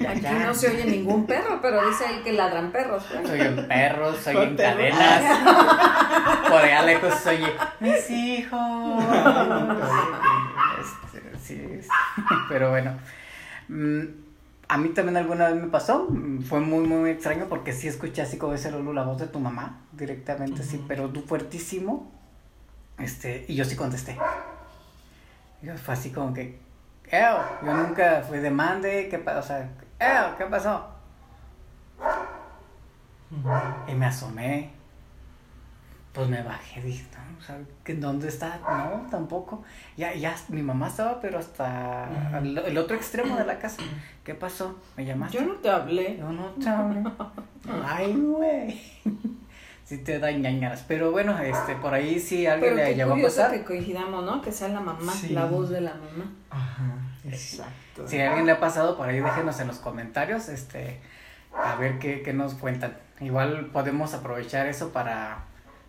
Aquí 0.08 0.20
ya. 0.20 0.46
no 0.46 0.54
se 0.54 0.68
oye 0.68 0.84
ningún 0.86 1.26
perro, 1.26 1.58
pero 1.62 1.86
dice 1.88 2.04
él 2.10 2.22
que 2.22 2.32
ladran 2.32 2.72
perros. 2.72 3.04
pues. 3.10 3.28
Soy 3.28 3.40
en 3.40 3.68
perros, 3.68 4.16
soy 4.18 4.36
en 4.36 4.56
cadenas. 4.56 5.40
Por 6.48 6.58
allá 6.60 6.82
lejos 6.82 7.14
se 7.14 7.30
oye, 7.30 7.52
mis 7.80 8.10
hijos. 8.10 9.04
Este, 10.78 11.38
sí, 11.38 11.80
sí. 11.82 11.88
Pero 12.48 12.70
bueno. 12.70 12.92
mm, 13.68 14.02
A 14.68 14.76
mí 14.78 14.88
también 14.90 15.16
alguna 15.16 15.48
vez 15.48 15.62
me 15.62 15.68
pasó. 15.68 16.08
Fue 16.48 16.60
muy, 16.60 16.86
muy 16.86 17.10
extraño 17.10 17.46
porque 17.48 17.72
sí 17.72 17.88
escuché 17.88 18.22
así 18.22 18.36
como 18.36 18.52
ese 18.54 18.70
Lulu 18.70 18.92
la 18.92 19.04
voz 19.04 19.18
de 19.18 19.26
tu 19.26 19.38
mamá. 19.40 19.80
Directamente, 19.92 20.62
sí, 20.62 20.84
pero 20.86 21.08
tú 21.08 21.22
fuertísimo. 21.22 22.12
Este, 22.98 23.44
y 23.48 23.54
yo 23.54 23.64
sí 23.64 23.76
contesté. 23.76 24.16
Yo 25.62 25.76
fue 25.78 25.94
así 25.94 26.10
como 26.10 26.34
que, 26.34 26.58
"Eo", 27.10 27.38
yo 27.64 27.74
nunca 27.74 28.22
fui 28.26 28.38
de 28.38 28.50
mande, 28.50 29.08
¿qué 29.08 29.18
pasó? 29.18 29.38
O 29.38 29.42
sea, 29.42 29.68
"Eo", 29.98 30.36
¿qué 30.36 30.44
pasó? 30.46 30.88
Y 33.88 33.94
me 33.94 34.06
asomé. 34.06 34.70
Pues 36.12 36.28
me 36.30 36.42
bajé, 36.42 36.80
dije, 36.80 37.04
no, 37.12 37.38
o 37.38 37.42
sea, 37.42 37.58
¿que 37.84 37.94
¿dónde 37.94 38.28
está? 38.28 38.58
No, 38.60 39.06
tampoco. 39.10 39.62
Ya, 39.98 40.14
ya, 40.14 40.34
mi 40.48 40.62
mamá 40.62 40.88
estaba, 40.88 41.20
pero 41.20 41.38
hasta 41.38 42.38
el 42.38 42.78
otro 42.78 42.96
extremo 42.96 43.36
de 43.36 43.44
la 43.44 43.58
casa. 43.58 43.82
¿Qué 44.24 44.34
pasó? 44.34 44.76
¿Me 44.96 45.04
llamaste? 45.04 45.36
Yo 45.36 45.44
no 45.44 45.54
te 45.56 45.68
hablé. 45.68 46.16
Yo 46.16 46.32
no 46.32 46.46
te 46.52 46.68
hablé. 46.70 47.04
Ay, 47.84 48.14
güey. 48.14 48.80
Sí 49.86 49.98
te 49.98 50.18
da 50.18 50.30
ñañaras. 50.32 50.84
Pero 50.88 51.12
bueno, 51.12 51.38
este, 51.38 51.76
por 51.76 51.94
ahí 51.94 52.18
sí 52.18 52.44
alguien 52.46 52.74
Pero 52.74 52.88
le 52.88 52.94
llegó 52.96 53.14
a 53.14 53.22
pasar. 53.22 53.52
que 53.52 53.62
coincidamos, 53.64 54.24
¿no? 54.24 54.42
Que 54.42 54.50
sea 54.50 54.66
la 54.68 54.80
mamá, 54.80 55.12
Sí. 55.12 55.28
la 55.28 55.44
voz 55.44 55.70
de 55.70 55.80
la 55.80 55.92
mamá. 55.94 56.30
Ajá, 56.50 56.92
exacto. 57.24 58.06
Si 58.06 58.20
a 58.20 58.28
alguien 58.28 58.46
le 58.46 58.52
ha 58.52 58.60
pasado, 58.60 58.96
por 58.96 59.08
ahí 59.08 59.20
déjenos 59.20 59.60
en 59.60 59.68
los 59.68 59.78
comentarios, 59.78 60.48
este, 60.48 61.00
a 61.56 61.76
ver 61.76 61.98
qué, 62.00 62.22
qué 62.22 62.32
nos 62.32 62.54
cuentan. 62.54 62.96
Igual 63.20 63.66
podemos 63.72 64.12
aprovechar 64.12 64.66
eso 64.66 64.90
para, 64.92 65.44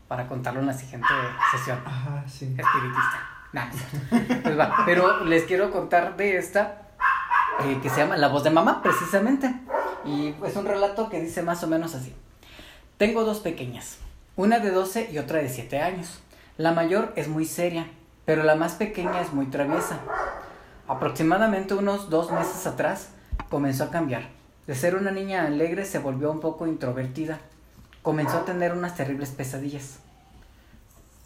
para 0.07 0.27
contarlo 0.27 0.59
en 0.61 0.67
la 0.67 0.73
siguiente 0.73 1.07
sesión 1.51 1.79
Ajá, 1.83 2.23
sí. 2.27 2.45
espiritista. 2.57 3.29
Nah, 3.53 3.65
pues 4.43 4.59
va, 4.59 4.83
pero 4.85 5.23
les 5.25 5.43
quiero 5.45 5.71
contar 5.71 6.15
de 6.17 6.37
esta 6.37 6.83
eh, 7.63 7.79
que 7.81 7.89
se 7.89 8.01
llama 8.01 8.15
La 8.17 8.27
voz 8.27 8.43
de 8.43 8.51
mamá, 8.51 8.83
precisamente. 8.83 9.51
Y 10.05 10.35
es 10.45 10.55
un 10.55 10.65
relato 10.67 11.09
que 11.09 11.19
dice 11.19 11.41
más 11.41 11.63
o 11.63 11.67
menos 11.67 11.95
así. 11.95 12.15
Tengo 12.97 13.23
dos 13.25 13.41
pequeñas, 13.41 13.99
una 14.35 14.57
de 14.57 14.71
12 14.71 15.11
y 15.11 15.19
otra 15.19 15.37
de 15.37 15.49
7 15.49 15.81
años. 15.81 16.19
La 16.57 16.71
mayor 16.71 17.13
es 17.15 17.27
muy 17.27 17.45
seria, 17.45 17.85
pero 18.25 18.41
la 18.41 18.55
más 18.55 18.73
pequeña 18.73 19.21
es 19.21 19.33
muy 19.33 19.45
traviesa. 19.45 19.99
Aproximadamente 20.87 21.75
unos 21.75 22.09
dos 22.09 22.31
meses 22.31 22.65
atrás 22.65 23.09
comenzó 23.51 23.83
a 23.83 23.91
cambiar. 23.91 24.29
De 24.65 24.73
ser 24.73 24.95
una 24.95 25.11
niña 25.11 25.45
alegre 25.45 25.85
se 25.85 25.99
volvió 25.99 26.31
un 26.31 26.39
poco 26.39 26.65
introvertida. 26.65 27.37
Comenzó 28.01 28.37
a 28.37 28.45
tener 28.45 28.73
unas 28.73 28.95
terribles 28.95 29.29
pesadillas. 29.29 29.99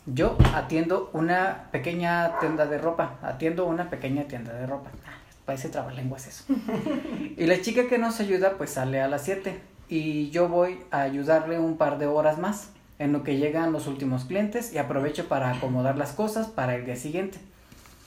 Yo 0.06 0.38
atiendo 0.54 1.10
una 1.14 1.70
pequeña 1.72 2.38
tienda 2.40 2.66
de 2.66 2.80
ropa. 2.80 3.18
Atiendo 3.22 3.66
una 3.66 3.90
pequeña 3.90 4.26
tienda 4.26 4.52
de 4.52 4.68
ropa. 4.68 4.90
Ah, 5.08 5.22
Parece 5.46 5.70
trabalenguas 5.70 6.28
eso. 6.28 6.44
y 7.38 7.46
la 7.46 7.62
chica 7.62 7.88
que 7.88 7.98
nos 7.98 8.20
ayuda 8.20 8.58
pues 8.58 8.72
sale 8.72 9.00
a 9.00 9.08
las 9.08 9.24
7. 9.24 9.72
Y 9.92 10.30
yo 10.30 10.48
voy 10.48 10.80
a 10.90 11.02
ayudarle 11.02 11.60
un 11.60 11.76
par 11.78 11.98
de 12.00 12.08
horas 12.08 12.40
más. 12.40 12.70
En 12.98 13.12
lo 13.14 13.24
que 13.24 13.38
llegan 13.38 13.72
los 13.74 13.88
últimos 13.88 14.26
clientes 14.26 14.72
y 14.74 14.78
aprovecho 14.78 15.28
para 15.28 15.52
acomodar 15.52 15.98
las 15.98 16.12
cosas 16.14 16.48
para 16.48 16.76
el 16.76 16.86
día 16.86 16.96
siguiente. 16.96 17.40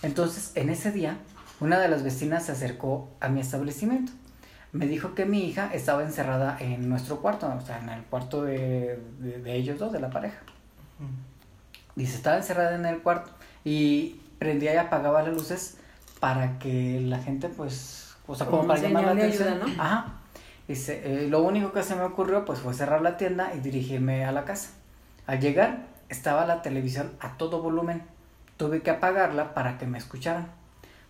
Entonces, 0.02 0.52
en 0.54 0.70
ese 0.70 0.92
día, 0.92 1.18
una 1.60 1.78
de 1.80 1.88
las 1.88 2.02
vecinas 2.04 2.46
se 2.46 2.52
acercó 2.52 3.08
a 3.20 3.28
mi 3.28 3.40
establecimiento. 3.40 4.12
Me 4.72 4.86
dijo 4.86 5.14
que 5.14 5.24
mi 5.26 5.44
hija 5.48 5.68
estaba 5.74 6.02
encerrada 6.04 6.56
en 6.60 6.88
nuestro 6.88 7.20
cuarto, 7.20 7.52
o 7.54 7.60
sea, 7.60 7.78
en 7.80 7.88
el 7.88 8.02
cuarto 8.04 8.42
de, 8.44 8.98
de- 9.18 9.40
de 9.40 9.54
ellos 9.56 9.78
dos, 9.78 9.92
de 9.92 10.00
la 10.00 10.10
pareja. 10.10 10.38
Dice, 11.96 12.16
estaba 12.16 12.36
encerrada 12.36 12.74
en 12.74 12.86
el 12.86 13.02
cuarto 13.02 13.30
y 13.64 14.20
prendía 14.38 14.74
y 14.74 14.76
apagaba 14.78 15.22
las 15.22 15.34
luces 15.34 15.76
para 16.20 16.58
que 16.58 17.00
la 17.00 17.18
gente, 17.18 17.48
pues, 17.48 18.14
o 18.26 18.34
sea, 18.34 18.46
como, 18.46 18.58
Como 18.58 18.68
para 18.68 18.80
llamar 18.80 19.04
la 19.04 19.10
atención. 19.12 19.48
ayuda, 19.48 19.66
¿no? 19.66 19.82
Ajá. 19.82 20.14
Dice, 20.66 21.02
eh, 21.04 21.28
lo 21.28 21.42
único 21.42 21.72
que 21.72 21.82
se 21.82 21.94
me 21.94 22.02
ocurrió, 22.02 22.44
pues, 22.44 22.60
fue 22.60 22.74
cerrar 22.74 23.02
la 23.02 23.16
tienda 23.16 23.54
y 23.54 23.60
dirigirme 23.60 24.24
a 24.24 24.32
la 24.32 24.44
casa. 24.44 24.70
Al 25.26 25.40
llegar, 25.40 25.86
estaba 26.08 26.46
la 26.46 26.62
televisión 26.62 27.12
a 27.20 27.36
todo 27.36 27.60
volumen. 27.60 28.02
Tuve 28.56 28.82
que 28.82 28.90
apagarla 28.90 29.54
para 29.54 29.78
que 29.78 29.86
me 29.86 29.98
escucharan. 29.98 30.48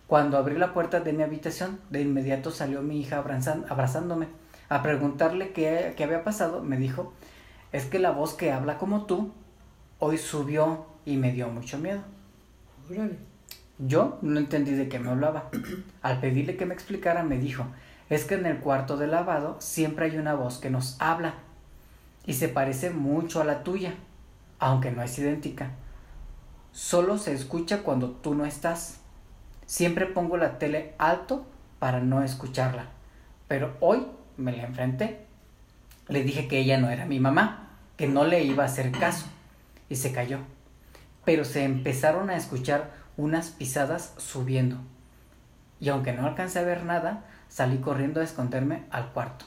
Cuando 0.07 0.37
abrí 0.37 0.57
la 0.57 0.73
puerta 0.73 0.99
de 0.99 1.13
mi 1.13 1.23
habitación, 1.23 1.79
de 1.89 2.01
inmediato 2.01 2.51
salió 2.51 2.81
mi 2.81 2.99
hija 2.99 3.17
abrazándome. 3.17 4.27
A 4.69 4.83
preguntarle 4.83 5.51
qué, 5.51 5.93
qué 5.95 6.03
había 6.03 6.23
pasado, 6.23 6.61
me 6.61 6.77
dijo, 6.77 7.13
es 7.71 7.85
que 7.85 7.99
la 7.99 8.11
voz 8.11 8.33
que 8.33 8.51
habla 8.51 8.77
como 8.77 9.05
tú 9.05 9.31
hoy 9.99 10.17
subió 10.17 10.85
y 11.05 11.17
me 11.17 11.31
dio 11.31 11.49
mucho 11.49 11.77
miedo. 11.77 12.01
Yo 13.77 14.17
no 14.21 14.39
entendí 14.39 14.71
de 14.71 14.87
qué 14.87 14.99
me 14.99 15.09
hablaba. 15.09 15.49
Al 16.01 16.19
pedirle 16.19 16.55
que 16.57 16.65
me 16.65 16.73
explicara, 16.73 17.23
me 17.23 17.37
dijo, 17.37 17.65
es 18.09 18.25
que 18.25 18.35
en 18.35 18.45
el 18.45 18.59
cuarto 18.59 18.97
de 18.97 19.07
lavado 19.07 19.57
siempre 19.59 20.05
hay 20.05 20.17
una 20.17 20.35
voz 20.35 20.57
que 20.57 20.69
nos 20.69 20.95
habla 20.99 21.35
y 22.25 22.33
se 22.33 22.49
parece 22.49 22.89
mucho 22.89 23.41
a 23.41 23.45
la 23.45 23.63
tuya, 23.63 23.93
aunque 24.59 24.91
no 24.91 25.01
es 25.01 25.17
idéntica. 25.17 25.71
Solo 26.71 27.17
se 27.17 27.33
escucha 27.33 27.83
cuando 27.83 28.09
tú 28.09 28.35
no 28.35 28.45
estás. 28.45 28.99
Siempre 29.65 30.05
pongo 30.05 30.37
la 30.37 30.59
tele 30.59 30.93
alto 30.97 31.45
para 31.79 31.99
no 31.99 32.21
escucharla, 32.21 32.87
pero 33.47 33.75
hoy 33.79 34.05
me 34.37 34.51
la 34.51 34.63
enfrenté. 34.63 35.25
Le 36.07 36.23
dije 36.23 36.47
que 36.47 36.59
ella 36.59 36.77
no 36.77 36.89
era 36.89 37.05
mi 37.05 37.19
mamá, 37.19 37.69
que 37.97 38.07
no 38.07 38.25
le 38.25 38.43
iba 38.43 38.63
a 38.63 38.67
hacer 38.67 38.91
caso, 38.91 39.25
y 39.89 39.95
se 39.95 40.11
cayó. 40.11 40.39
Pero 41.23 41.45
se 41.45 41.63
empezaron 41.63 42.29
a 42.29 42.35
escuchar 42.35 42.91
unas 43.17 43.49
pisadas 43.49 44.13
subiendo. 44.17 44.77
Y 45.79 45.89
aunque 45.89 46.13
no 46.13 46.27
alcancé 46.27 46.59
a 46.59 46.63
ver 46.63 46.83
nada, 46.83 47.23
salí 47.55 47.77
corriendo 47.77 48.19
a 48.19 48.23
esconderme 48.25 48.83
al 48.91 49.13
cuarto. 49.13 49.45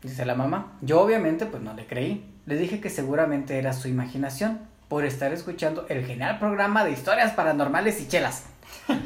Dice, 0.00 0.24
la 0.24 0.34
mamá. 0.34 0.78
Yo 0.80 1.02
obviamente 1.02 1.44
pues 1.44 1.62
no 1.62 1.74
le 1.74 1.86
creí. 1.86 2.34
Le 2.46 2.56
dije 2.56 2.80
que 2.80 2.88
seguramente 2.88 3.58
era 3.58 3.74
su 3.74 3.88
imaginación 3.88 4.58
por 4.88 5.04
estar 5.04 5.34
escuchando 5.34 5.84
el 5.90 6.06
genial 6.06 6.38
programa 6.38 6.82
de 6.82 6.92
historias 6.92 7.32
paranormales 7.32 8.00
y 8.00 8.08
chelas. 8.08 8.46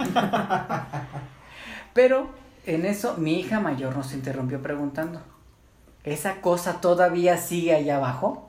Pero 1.92 2.30
en 2.66 2.86
eso 2.86 3.16
mi 3.16 3.40
hija 3.40 3.58
mayor 3.58 3.96
nos 3.96 4.14
interrumpió 4.14 4.62
preguntando, 4.62 5.20
¿esa 6.04 6.40
cosa 6.40 6.80
todavía 6.80 7.36
sigue 7.36 7.74
allá 7.74 7.96
abajo? 7.96 8.48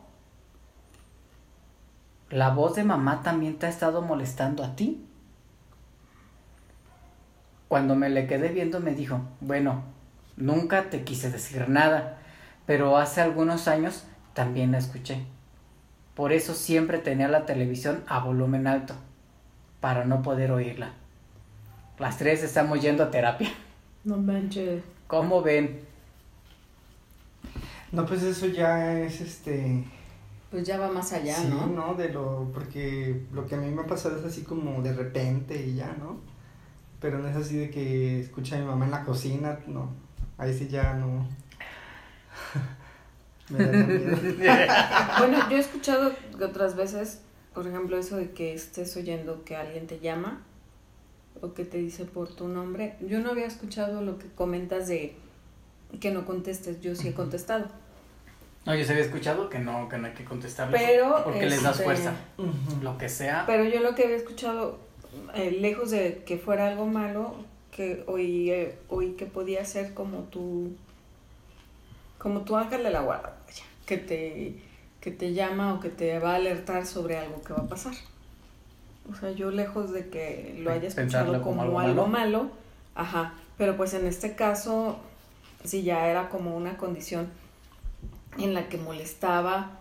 ¿La 2.30 2.52
voz 2.52 2.76
de 2.76 2.84
mamá 2.84 3.24
también 3.24 3.58
te 3.58 3.66
ha 3.66 3.70
estado 3.70 4.04
molestando 4.04 4.64
a 4.64 4.76
ti? 4.76 5.07
Cuando 7.68 7.96
me 7.96 8.10
le 8.10 8.28
quedé 8.28 8.50
viendo 8.50 8.80
me 8.80 8.94
dijo, 8.94 9.22
bueno, 9.42 9.84
nunca 10.38 10.90
te 10.90 11.04
quise 11.04 11.30
decir 11.30 11.68
nada, 11.70 12.20
pero 12.66 12.98
hace 12.98 13.22
algunos 13.22 13.68
años 13.68 14.04
también 14.34 14.72
la 14.72 14.78
escuché. 14.78 15.26
Por 16.16 16.32
eso 16.32 16.54
siempre 16.54 16.98
tenía 16.98 17.28
la 17.28 17.46
televisión 17.46 18.04
a 18.08 18.20
volumen 18.20 18.68
alto, 18.68 18.96
para 19.82 20.06
no 20.06 20.22
poder 20.22 20.52
oírla. 20.52 20.94
Las 22.00 22.18
tres 22.18 22.44
estamos 22.44 22.82
yendo 22.82 23.04
a 23.04 23.12
terapia. 23.12 23.50
No 24.04 24.18
manches. 24.18 24.84
¿Cómo 25.08 25.42
ven? 25.42 25.82
No, 27.92 28.06
pues 28.06 28.24
eso 28.24 28.48
ya 28.48 29.00
es 29.00 29.22
este. 29.22 29.84
Pues 30.52 30.66
ya 30.66 30.78
va 30.78 30.90
más 30.90 31.12
allá, 31.14 31.36
sí, 31.36 31.48
¿no? 31.50 31.68
¿no? 31.68 31.94
De 31.94 32.10
lo. 32.10 32.50
Porque 32.54 33.24
lo 33.34 33.46
que 33.46 33.56
a 33.56 33.58
mí 33.58 33.70
me 33.70 33.82
ha 33.82 33.88
pasado 33.88 34.18
es 34.18 34.26
así 34.26 34.44
como 34.44 34.82
de 34.82 34.94
repente 34.94 35.66
y 35.66 35.76
ya, 35.76 35.96
¿no? 36.00 36.18
Pero 37.00 37.20
no 37.20 37.28
es 37.28 37.36
así 37.36 37.58
de 37.58 37.70
que 37.70 38.20
escucha 38.20 38.56
a 38.56 38.60
mi 38.60 38.66
mamá 38.66 38.86
en 38.86 38.92
la 38.92 39.04
cocina, 39.04 39.60
no. 39.68 39.92
Ahí 40.38 40.54
sí 40.54 40.68
ya 40.68 40.94
no. 40.94 41.28
me 43.50 43.66
daría 43.66 43.84
miedo. 43.86 44.18
Bueno, 45.20 45.50
yo 45.50 45.58
he 45.58 45.60
escuchado 45.60 46.12
otras 46.42 46.76
veces, 46.76 47.22
por 47.54 47.68
ejemplo, 47.68 47.98
eso 47.98 48.18
de 48.18 48.32
que 48.32 48.54
estés 48.54 48.96
oyendo 48.98 49.44
que 49.44 49.56
alguien 49.56 49.88
te 49.88 50.00
llama 50.00 50.42
o 51.42 51.54
que 51.54 51.66
te 51.66 51.78
dice 51.78 52.06
por 52.06 52.30
tu 52.30 52.48
nombre. 52.48 52.96
Yo 53.02 53.20
no 53.20 53.32
había 53.32 53.46
escuchado 53.46 54.02
lo 54.02 54.18
que 54.18 54.28
comentas 54.28 54.88
de 54.88 55.16
que 56.00 56.12
no 56.12 56.26
contestes. 56.26 56.82
Yo 56.82 56.96
sí 56.96 57.10
he 57.10 57.14
contestado. 57.14 57.68
No, 58.66 58.76
yo 58.76 58.84
se 58.84 58.92
había 58.92 59.06
escuchado 59.06 59.50
que 59.50 59.60
no, 59.60 59.88
que 59.88 59.98
no 59.98 60.08
hay 60.08 60.14
que 60.14 60.26
contestarles. 60.26 60.82
Pero, 60.82 61.24
porque 61.24 61.46
les 61.46 61.64
das 61.64 61.74
este, 61.74 61.84
fuerza. 61.86 62.14
Ujú. 62.38 62.82
Lo 62.82 62.98
que 62.98 63.08
sea. 63.08 63.46
Pero 63.48 63.64
yo 63.64 63.80
lo 63.80 63.96
que 63.96 64.04
había 64.04 64.18
escuchado, 64.18 64.80
eh, 65.36 65.52
lejos 65.52 65.92
de 65.92 66.24
que 66.26 66.38
fuera 66.38 66.68
algo 66.68 66.86
malo, 66.86 67.36
que 67.72 68.04
oí, 68.08 68.50
eh, 68.52 68.78
oí 68.90 69.12
que 69.14 69.26
podía 69.26 69.64
ser 69.66 69.94
como 69.94 70.22
tu, 70.24 70.72
como 72.18 72.42
tu 72.42 72.56
ángel 72.56 72.84
de 72.84 72.90
la 72.90 73.02
guarda, 73.02 73.38
vaya, 73.46 73.64
que 73.86 73.98
te, 73.98 74.56
que 75.02 75.12
te 75.12 75.34
llama 75.34 75.74
o 75.74 75.80
que 75.80 75.90
te 75.90 76.18
va 76.20 76.34
a 76.34 76.36
alertar 76.36 76.86
sobre 76.86 77.18
algo 77.18 77.42
que 77.42 77.54
va 77.54 77.60
a 77.60 77.68
pasar. 77.68 77.94
O 79.10 79.16
sea, 79.16 79.32
yo 79.32 79.52
lejos 79.52 79.92
de 79.92 80.10
que 80.10 80.60
lo 80.60 80.72
haya 80.72 80.88
escuchado 80.88 81.06
Pensarlo 81.06 81.42
como, 81.42 81.66
como 81.66 81.80
algo, 81.80 82.02
algo 82.02 82.08
malo, 82.08 82.50
ajá, 82.96 83.36
pero 83.58 83.78
pues 83.78 83.94
en 83.94 84.06
este 84.06 84.36
caso, 84.36 85.00
sí 85.64 85.84
ya 85.84 86.10
era 86.10 86.30
como 86.30 86.56
una 86.58 86.78
condición 86.78 87.30
en 88.38 88.54
la 88.54 88.70
que 88.70 88.78
molestaba, 88.78 89.72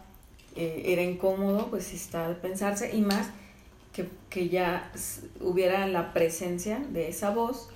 eh, 0.55 0.85
era 0.87 1.03
incómodo, 1.03 1.66
pues 1.68 1.85
sí 1.85 1.96
está 1.96 2.29
de 2.29 2.35
pensarse, 2.35 2.96
y 2.96 3.03
más 3.03 3.29
que, 3.97 4.11
que 4.29 4.51
ya 4.51 4.93
hubiera 5.41 5.87
la 5.87 6.13
presencia 6.13 6.79
de 6.91 7.09
esa 7.09 7.31
voz 7.31 7.71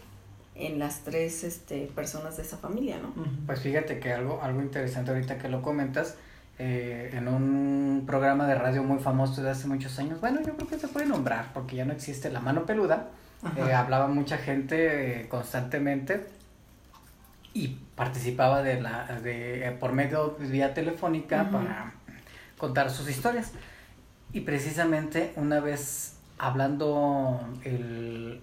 en 0.55 0.79
las 0.79 1.01
tres 1.01 1.43
este, 1.45 1.87
personas 1.95 2.37
de 2.37 2.43
esa 2.43 2.59
familia, 2.59 2.99
¿no? 2.99 3.15
Pues 3.47 3.61
fíjate 3.61 3.99
que 3.99 4.13
algo, 4.13 4.43
algo 4.43 4.61
interesante 4.61 5.13
ahorita 5.13 5.39
que 5.39 5.49
lo 5.49 5.63
comentas, 5.63 6.17
eh, 6.59 7.11
en 7.15 7.27
un 7.27 8.05
programa 8.07 8.47
de 8.47 8.55
radio 8.55 8.83
muy 8.83 8.99
famoso 8.99 9.43
de 9.43 9.49
hace 9.49 9.67
muchos 9.67 9.99
años, 9.99 10.21
bueno, 10.21 10.43
yo 10.43 10.55
creo 10.57 10.69
que 10.69 10.79
se 10.79 10.89
puede 10.89 11.07
nombrar 11.07 11.55
porque 11.55 11.77
ya 11.77 11.87
no 11.87 11.95
existe 11.95 12.29
la 12.29 12.41
mano 12.41 12.67
peluda, 12.67 13.09
eh, 13.57 13.73
hablaba 13.73 14.07
mucha 14.09 14.37
gente 14.37 15.23
eh, 15.23 15.29
constantemente 15.29 16.27
y 17.55 17.69
participaba 17.95 18.63
de 18.63 18.79
la, 18.83 19.07
de, 19.23 19.67
eh, 19.67 19.71
por 19.71 19.93
medio 19.93 20.37
de 20.39 20.47
vía 20.47 20.75
telefónica 20.75 21.49
para 21.51 21.95
contar 22.59 22.91
sus 22.91 23.09
historias. 23.09 23.53
Y 24.33 24.41
precisamente 24.41 25.33
una 25.37 25.61
vez 25.61 26.15
hablando 26.39 27.41
el, 27.65 28.41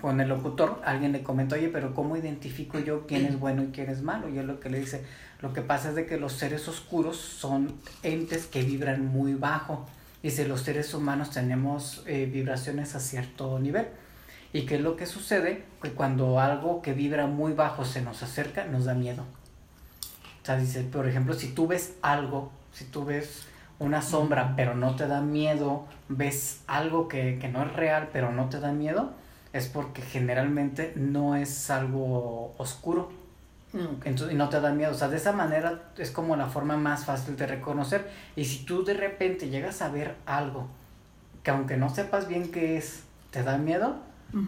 con 0.00 0.20
el 0.20 0.28
locutor, 0.28 0.80
alguien 0.84 1.12
le 1.12 1.22
comentó, 1.22 1.54
oye, 1.54 1.68
pero 1.68 1.94
¿cómo 1.94 2.16
identifico 2.16 2.78
yo 2.78 3.06
quién 3.06 3.24
es 3.24 3.38
bueno 3.38 3.62
y 3.62 3.66
quién 3.68 3.88
es 3.88 4.02
malo? 4.02 4.28
Y 4.28 4.38
él 4.38 4.46
lo 4.46 4.60
que 4.60 4.68
le 4.68 4.80
dice, 4.80 5.04
lo 5.40 5.52
que 5.52 5.62
pasa 5.62 5.90
es 5.90 5.94
de 5.94 6.06
que 6.06 6.18
los 6.18 6.32
seres 6.32 6.66
oscuros 6.68 7.16
son 7.16 7.72
entes 8.02 8.46
que 8.46 8.62
vibran 8.62 9.06
muy 9.06 9.34
bajo. 9.34 9.86
Dice, 10.22 10.48
los 10.48 10.62
seres 10.62 10.92
humanos 10.94 11.30
tenemos 11.30 12.02
eh, 12.06 12.28
vibraciones 12.30 12.96
a 12.96 13.00
cierto 13.00 13.58
nivel. 13.60 13.86
¿Y 14.52 14.62
qué 14.62 14.76
es 14.76 14.80
lo 14.80 14.96
que 14.96 15.06
sucede? 15.06 15.64
Que 15.80 15.90
cuando 15.90 16.40
algo 16.40 16.82
que 16.82 16.92
vibra 16.92 17.26
muy 17.26 17.52
bajo 17.52 17.84
se 17.84 18.02
nos 18.02 18.22
acerca, 18.22 18.64
nos 18.64 18.86
da 18.86 18.94
miedo. 18.94 19.24
O 20.42 20.46
sea, 20.46 20.56
dice, 20.56 20.82
por 20.82 21.06
ejemplo, 21.06 21.34
si 21.34 21.48
tú 21.48 21.66
ves 21.68 21.94
algo, 22.02 22.50
si 22.72 22.84
tú 22.86 23.04
ves 23.04 23.44
una 23.78 24.02
sombra, 24.02 24.54
pero 24.56 24.74
no 24.74 24.96
te 24.96 25.06
da 25.06 25.20
miedo, 25.20 25.86
ves 26.08 26.62
algo 26.66 27.08
que, 27.08 27.38
que 27.40 27.48
no 27.48 27.62
es 27.62 27.72
real, 27.72 28.08
pero 28.12 28.32
no 28.32 28.48
te 28.48 28.60
da 28.60 28.72
miedo, 28.72 29.12
es 29.52 29.68
porque 29.68 30.02
generalmente 30.02 30.92
no 30.96 31.36
es 31.36 31.70
algo 31.70 32.54
oscuro. 32.58 33.10
Entonces, 34.04 34.32
y 34.32 34.34
no 34.34 34.48
te 34.48 34.60
da 34.60 34.72
miedo. 34.72 34.92
O 34.92 34.94
sea, 34.94 35.08
de 35.08 35.18
esa 35.18 35.32
manera 35.32 35.90
es 35.98 36.10
como 36.10 36.36
la 36.36 36.46
forma 36.46 36.78
más 36.78 37.04
fácil 37.04 37.36
de 37.36 37.46
reconocer. 37.46 38.08
Y 38.34 38.46
si 38.46 38.64
tú 38.64 38.82
de 38.82 38.94
repente 38.94 39.50
llegas 39.50 39.82
a 39.82 39.90
ver 39.90 40.14
algo 40.24 40.68
que 41.42 41.50
aunque 41.50 41.76
no 41.76 41.88
sepas 41.88 42.28
bien 42.28 42.50
qué 42.50 42.78
es, 42.78 43.02
te 43.30 43.42
da 43.42 43.58
miedo, 43.58 43.96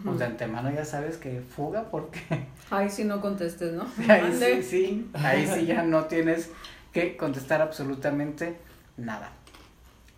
pues 0.03 0.19
de 0.19 0.25
antemano 0.25 0.71
ya 0.71 0.85
sabes 0.85 1.17
que 1.17 1.41
fuga 1.41 1.89
porque 1.89 2.19
Ahí 2.69 2.89
sí 2.89 3.03
no 3.03 3.19
contestes, 3.19 3.73
¿no? 3.73 3.85
ahí 4.07 4.31
sí, 4.33 4.63
sí, 4.63 5.11
ahí 5.13 5.47
sí 5.47 5.65
ya 5.65 5.83
no 5.83 6.05
tienes 6.05 6.51
que 6.93 7.17
contestar 7.17 7.61
absolutamente 7.61 8.57
nada. 8.97 9.31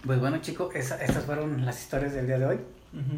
Pues 0.05 0.19
bueno 0.19 0.37
chicos, 0.39 0.73
esa- 0.75 1.01
estas 1.03 1.23
fueron 1.25 1.65
las 1.65 1.79
historias 1.81 2.13
del 2.13 2.27
día 2.27 2.37
de 2.39 2.45
hoy. 2.45 2.55
Ujú. 2.93 3.17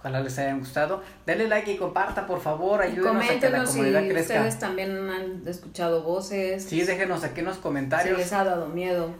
Ojalá 0.00 0.20
les 0.20 0.38
hayan 0.38 0.60
gustado. 0.60 1.02
Denle 1.26 1.48
like 1.48 1.72
y 1.72 1.76
compartan, 1.76 2.26
por 2.26 2.40
favor. 2.40 2.80
Ayúdenos 2.82 3.16
a 3.16 3.20
que 3.20 3.24
la 3.24 3.26
coméntenos 3.26 3.70
si 3.70 3.76
comunidad 3.78 4.00
crezca. 4.08 4.34
ustedes 4.34 4.58
también 4.58 5.10
han 5.10 5.42
escuchado 5.46 6.02
voces. 6.02 6.64
Sí, 6.64 6.82
déjenos 6.82 7.24
aquí 7.24 7.40
en 7.40 7.46
los 7.46 7.56
si 7.56 7.62
comentarios. 7.62 8.16
les 8.18 8.32
ha 8.32 8.44
dado 8.44 8.68
miedo. 8.68 9.10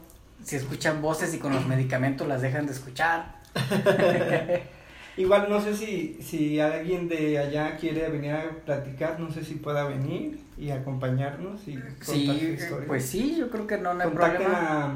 si 0.45 0.55
escuchan 0.57 1.03
voces 1.03 1.35
y 1.35 1.39
con 1.39 1.53
los 1.53 1.67
medicamentos 1.67 2.29
las 2.29 2.43
dejan 2.43 2.67
de 2.67 2.73
escuchar. 2.73 3.35
Igual 5.19 5.47
no 5.51 5.61
sé 5.61 5.75
si, 5.75 6.17
si 6.23 6.61
alguien 6.61 7.09
de 7.09 7.39
allá 7.39 7.77
quiere 7.77 8.09
venir 8.09 8.33
a 8.33 8.51
platicar, 8.65 9.19
no 9.19 9.31
sé 9.33 9.45
si 9.45 9.55
pueda 9.55 9.85
venir 9.85 10.39
y 10.57 10.71
acompañarnos 10.71 11.67
y 11.67 11.75
contar 11.75 11.93
su 12.01 12.13
Sí, 12.13 12.31
historia. 12.57 12.87
pues 12.87 13.05
sí, 13.07 13.37
yo 13.37 13.51
creo 13.51 13.67
que 13.67 13.79
no, 13.79 13.95
no 13.95 14.03
hay 14.05 14.09
Contacten 14.09 14.43
problema. 14.47 14.85
a 14.85 14.93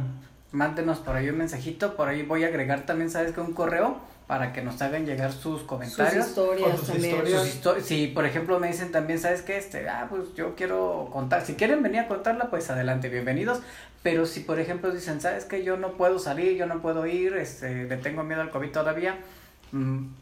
Mándenos 0.52 0.98
por 0.98 1.16
ahí 1.16 1.28
un 1.30 1.38
mensajito, 1.38 1.96
por 1.96 2.08
ahí 2.08 2.22
voy 2.22 2.44
a 2.44 2.48
agregar 2.48 2.86
también, 2.86 3.10
¿sabes 3.10 3.32
qué? 3.32 3.40
Un 3.40 3.52
correo 3.54 3.96
para 4.26 4.52
que 4.52 4.62
nos 4.62 4.80
hagan 4.82 5.06
llegar 5.06 5.32
sus 5.32 5.58
Sus 5.60 5.62
comentarios. 5.62 6.26
historias 6.28 6.78
sus 6.78 6.88
también. 6.88 7.16
historias. 7.16 7.40
Sus 7.42 7.48
histo- 7.54 7.80
si 7.80 8.06
por 8.08 8.24
ejemplo 8.26 8.60
me 8.60 8.68
dicen 8.68 8.92
también, 8.92 9.18
¿sabes 9.18 9.42
qué? 9.42 9.56
Este, 9.56 9.88
ah, 9.88 10.06
pues 10.08 10.34
yo 10.36 10.54
quiero 10.54 11.08
contar, 11.12 11.44
si 11.44 11.54
quieren 11.54 11.82
venir 11.82 12.00
a 12.00 12.06
contarla, 12.08 12.48
pues 12.50 12.70
adelante, 12.70 13.08
bienvenidos. 13.08 13.60
Pero 14.02 14.26
si 14.26 14.40
por 14.40 14.60
ejemplo 14.60 14.90
dicen, 14.92 15.20
¿sabes 15.20 15.46
qué? 15.46 15.64
Yo 15.64 15.76
no 15.78 15.92
puedo 15.94 16.18
salir, 16.18 16.56
yo 16.56 16.66
no 16.66 16.80
puedo 16.82 17.06
ir, 17.06 17.34
este, 17.34 17.84
le 17.84 17.96
tengo 17.96 18.22
miedo 18.22 18.42
al 18.42 18.50
COVID 18.50 18.70
todavía, 18.70 19.16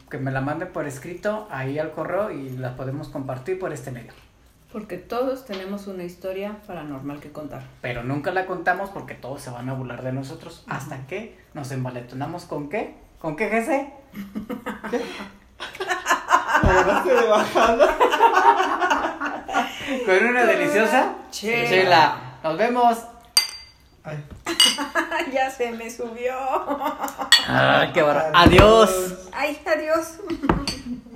que 0.09 0.19
me 0.19 0.31
la 0.31 0.41
manden 0.41 0.73
por 0.73 0.87
escrito 0.87 1.49
ahí 1.51 1.79
al 1.79 1.91
correo 1.91 2.31
y 2.31 2.51
la 2.51 2.77
podemos 2.77 3.09
compartir 3.09 3.59
por 3.59 3.73
este 3.73 3.91
medio. 3.91 4.13
Porque 4.73 4.97
todos 4.97 5.45
tenemos 5.45 5.89
una 5.89 6.05
historia 6.05 6.59
paranormal 6.67 7.19
que 7.19 7.33
contar. 7.33 7.63
Pero 7.81 8.05
nunca 8.05 8.31
la 8.31 8.47
contamos 8.47 8.91
porque 8.91 9.15
todos 9.15 9.43
se 9.43 9.51
van 9.51 9.69
a 9.69 9.73
burlar 9.73 10.03
de 10.03 10.13
nosotros 10.13 10.65
hasta 10.69 11.07
que 11.09 11.37
nos 11.55 11.73
envalentonamos 11.73 12.45
con 12.45 12.69
qué? 12.69 12.95
¿Con 13.21 13.35
qué 13.35 13.49
bajada? 17.29 17.99
Con 20.07 20.29
una 20.29 20.45
deliciosa 20.45 21.15
Chela. 21.31 21.69
chela. 21.69 22.17
Nos 22.45 22.57
vemos. 22.57 22.99
Ay. 24.03 24.25
ya 25.33 25.51
se 25.51 25.73
me 25.73 25.91
subió. 25.91 26.35
Ah, 26.35 27.91
qué 27.93 28.03
barra. 28.03 28.33
Adiós. 28.35 29.29
Ay, 29.33 29.61
adiós. 29.67 30.19